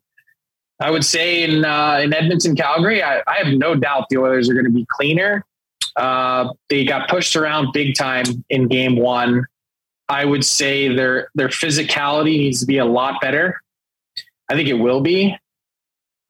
[0.80, 4.48] I would say in uh, in Edmonton, Calgary, I, I, have no doubt the Oilers
[4.50, 5.44] are going to be cleaner.
[5.96, 9.46] Uh, they got pushed around big time in game one.
[10.08, 13.60] I would say their their physicality needs to be a lot better.
[14.48, 15.36] I think it will be.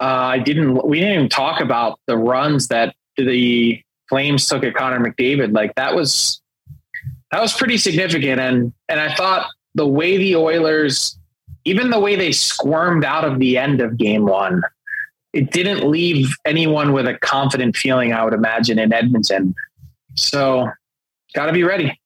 [0.00, 0.86] Uh, I didn't.
[0.86, 5.52] We didn't even talk about the runs that the Flames took at Connor McDavid.
[5.54, 6.40] Like that was
[7.30, 8.40] that was pretty significant.
[8.40, 11.18] And and I thought the way the Oilers,
[11.64, 14.62] even the way they squirmed out of the end of Game One,
[15.32, 18.12] it didn't leave anyone with a confident feeling.
[18.12, 19.54] I would imagine in Edmonton.
[20.16, 20.70] So,
[21.34, 21.98] got to be ready.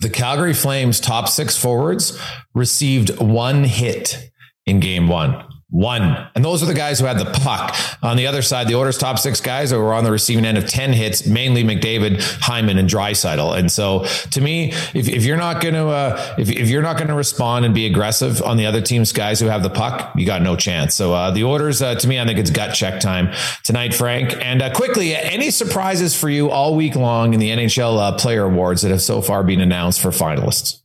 [0.00, 2.18] The Calgary Flames top six forwards
[2.54, 4.30] received one hit
[4.66, 5.44] in Game One.
[5.72, 6.28] One.
[6.34, 7.74] And those are the guys who had the puck.
[8.02, 10.58] On the other side, the Oilers' top six guys who were on the receiving end
[10.58, 13.58] of 10 hits, mainly McDavid, Hyman, and Draisaitl.
[13.58, 16.98] And so to me, if, if you're not going to, uh, if, if you're not
[16.98, 20.12] going to respond and be aggressive on the other team's guys who have the puck,
[20.14, 20.94] you got no chance.
[20.94, 23.32] So uh, the Oilers, uh, to me, I think it's gut check time
[23.64, 24.36] tonight, Frank.
[24.44, 28.44] And uh, quickly, any surprises for you all week long in the NHL uh, player
[28.44, 30.82] awards that have so far been announced for finalists?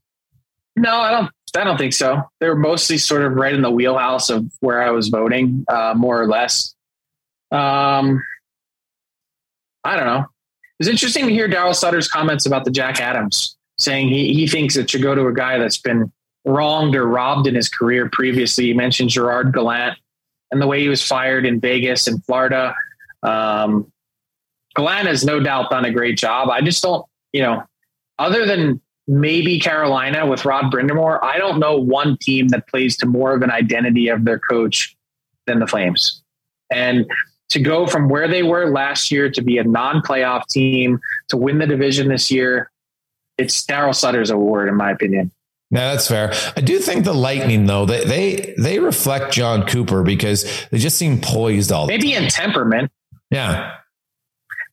[0.78, 2.22] No, I don't I don't think so.
[2.40, 5.94] They were mostly sort of right in the wheelhouse of where I was voting, uh,
[5.96, 6.76] more or less.
[7.52, 8.24] Um,
[9.84, 10.20] I don't know.
[10.20, 14.48] It was interesting to hear Darryl Sutter's comments about the Jack Adams, saying he, he
[14.48, 16.12] thinks it should go to a guy that's been
[16.46, 18.66] wronged or robbed in his career previously.
[18.66, 19.98] He mentioned Gerard Gallant
[20.52, 22.76] and the way he was fired in Vegas and Florida.
[23.24, 23.92] Um,
[24.76, 26.50] Gallant has no doubt done a great job.
[26.50, 27.64] I just don't, you know,
[28.20, 31.24] other than maybe Carolina with Rod Brind'Amour.
[31.24, 34.96] I don't know one team that plays to more of an identity of their coach
[35.46, 36.22] than the Flames.
[36.72, 37.06] And
[37.50, 41.00] to go from where they were last year to be a non-playoff team
[41.30, 42.70] to win the division this year,
[43.38, 45.32] it's Darryl Sutter's award, in my opinion.
[45.70, 46.34] No, that's fair.
[46.56, 50.98] I do think the Lightning, though, they they they reflect Jon Cooper because they just
[50.98, 51.88] seem poised all.
[51.88, 52.90] Maybe in temperament.
[53.32, 53.76] Yeah,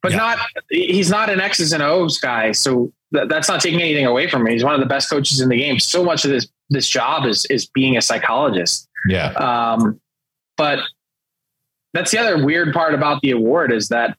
[0.03, 0.19] but yeah.
[0.19, 0.39] not.
[0.71, 2.93] He's not an X's and O's guy, so
[3.29, 4.53] that's not taking anything away from him.
[4.53, 5.79] He's one of the best coaches in the game.
[5.79, 8.89] So much of this this job is is being a psychologist.
[9.09, 9.33] Yeah.
[9.33, 10.01] Um,
[10.57, 10.81] but
[11.93, 14.17] that's the other weird part about the award is that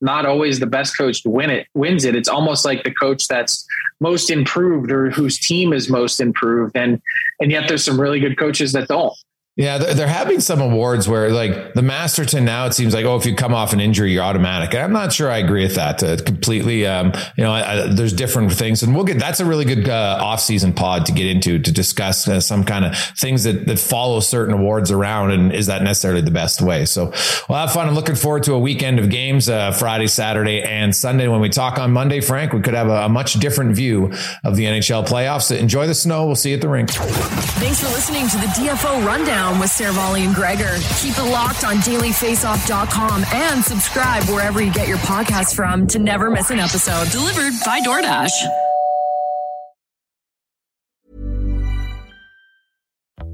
[0.00, 2.14] not always the best coach to win it wins it.
[2.14, 3.66] It's almost like the coach that's
[4.00, 6.76] most improved or whose team is most improved.
[6.76, 7.00] And
[7.40, 9.12] and yet there's some really good coaches that don't.
[9.58, 13.26] Yeah, they're having some awards where, like the Masterton, now it seems like, oh, if
[13.26, 14.72] you come off an injury, you're automatic.
[14.72, 16.86] And I'm not sure I agree with that uh, completely.
[16.86, 19.88] Um, you know, I, I, there's different things, and we'll get that's a really good
[19.88, 23.80] uh, off-season pod to get into to discuss uh, some kind of things that that
[23.80, 26.84] follow certain awards around, and is that necessarily the best way?
[26.84, 27.06] So
[27.48, 27.88] we'll have fun.
[27.88, 31.26] I'm looking forward to a weekend of games, uh, Friday, Saturday, and Sunday.
[31.26, 34.12] When we talk on Monday, Frank, we could have a, a much different view
[34.44, 35.50] of the NHL playoffs.
[35.50, 36.26] Enjoy the snow.
[36.26, 36.90] We'll see you at the rink.
[36.90, 40.76] Thanks for listening to the DFO Rundown Down with Seravalli and Gregor.
[41.00, 46.30] Keep it locked on dailyfaceoff.com and subscribe wherever you get your podcasts from to never
[46.30, 47.10] miss an episode.
[47.10, 48.32] Delivered by DoorDash.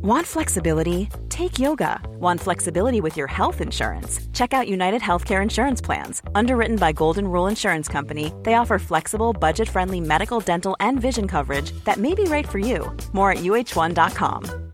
[0.02, 1.08] Want flexibility?
[1.30, 2.00] Take yoga.
[2.20, 4.20] Want flexibility with your health insurance?
[4.34, 6.22] Check out United Healthcare Insurance Plans.
[6.34, 11.26] Underwritten by Golden Rule Insurance Company, they offer flexible, budget friendly medical, dental, and vision
[11.26, 12.94] coverage that may be right for you.
[13.14, 14.73] More at uh1.com.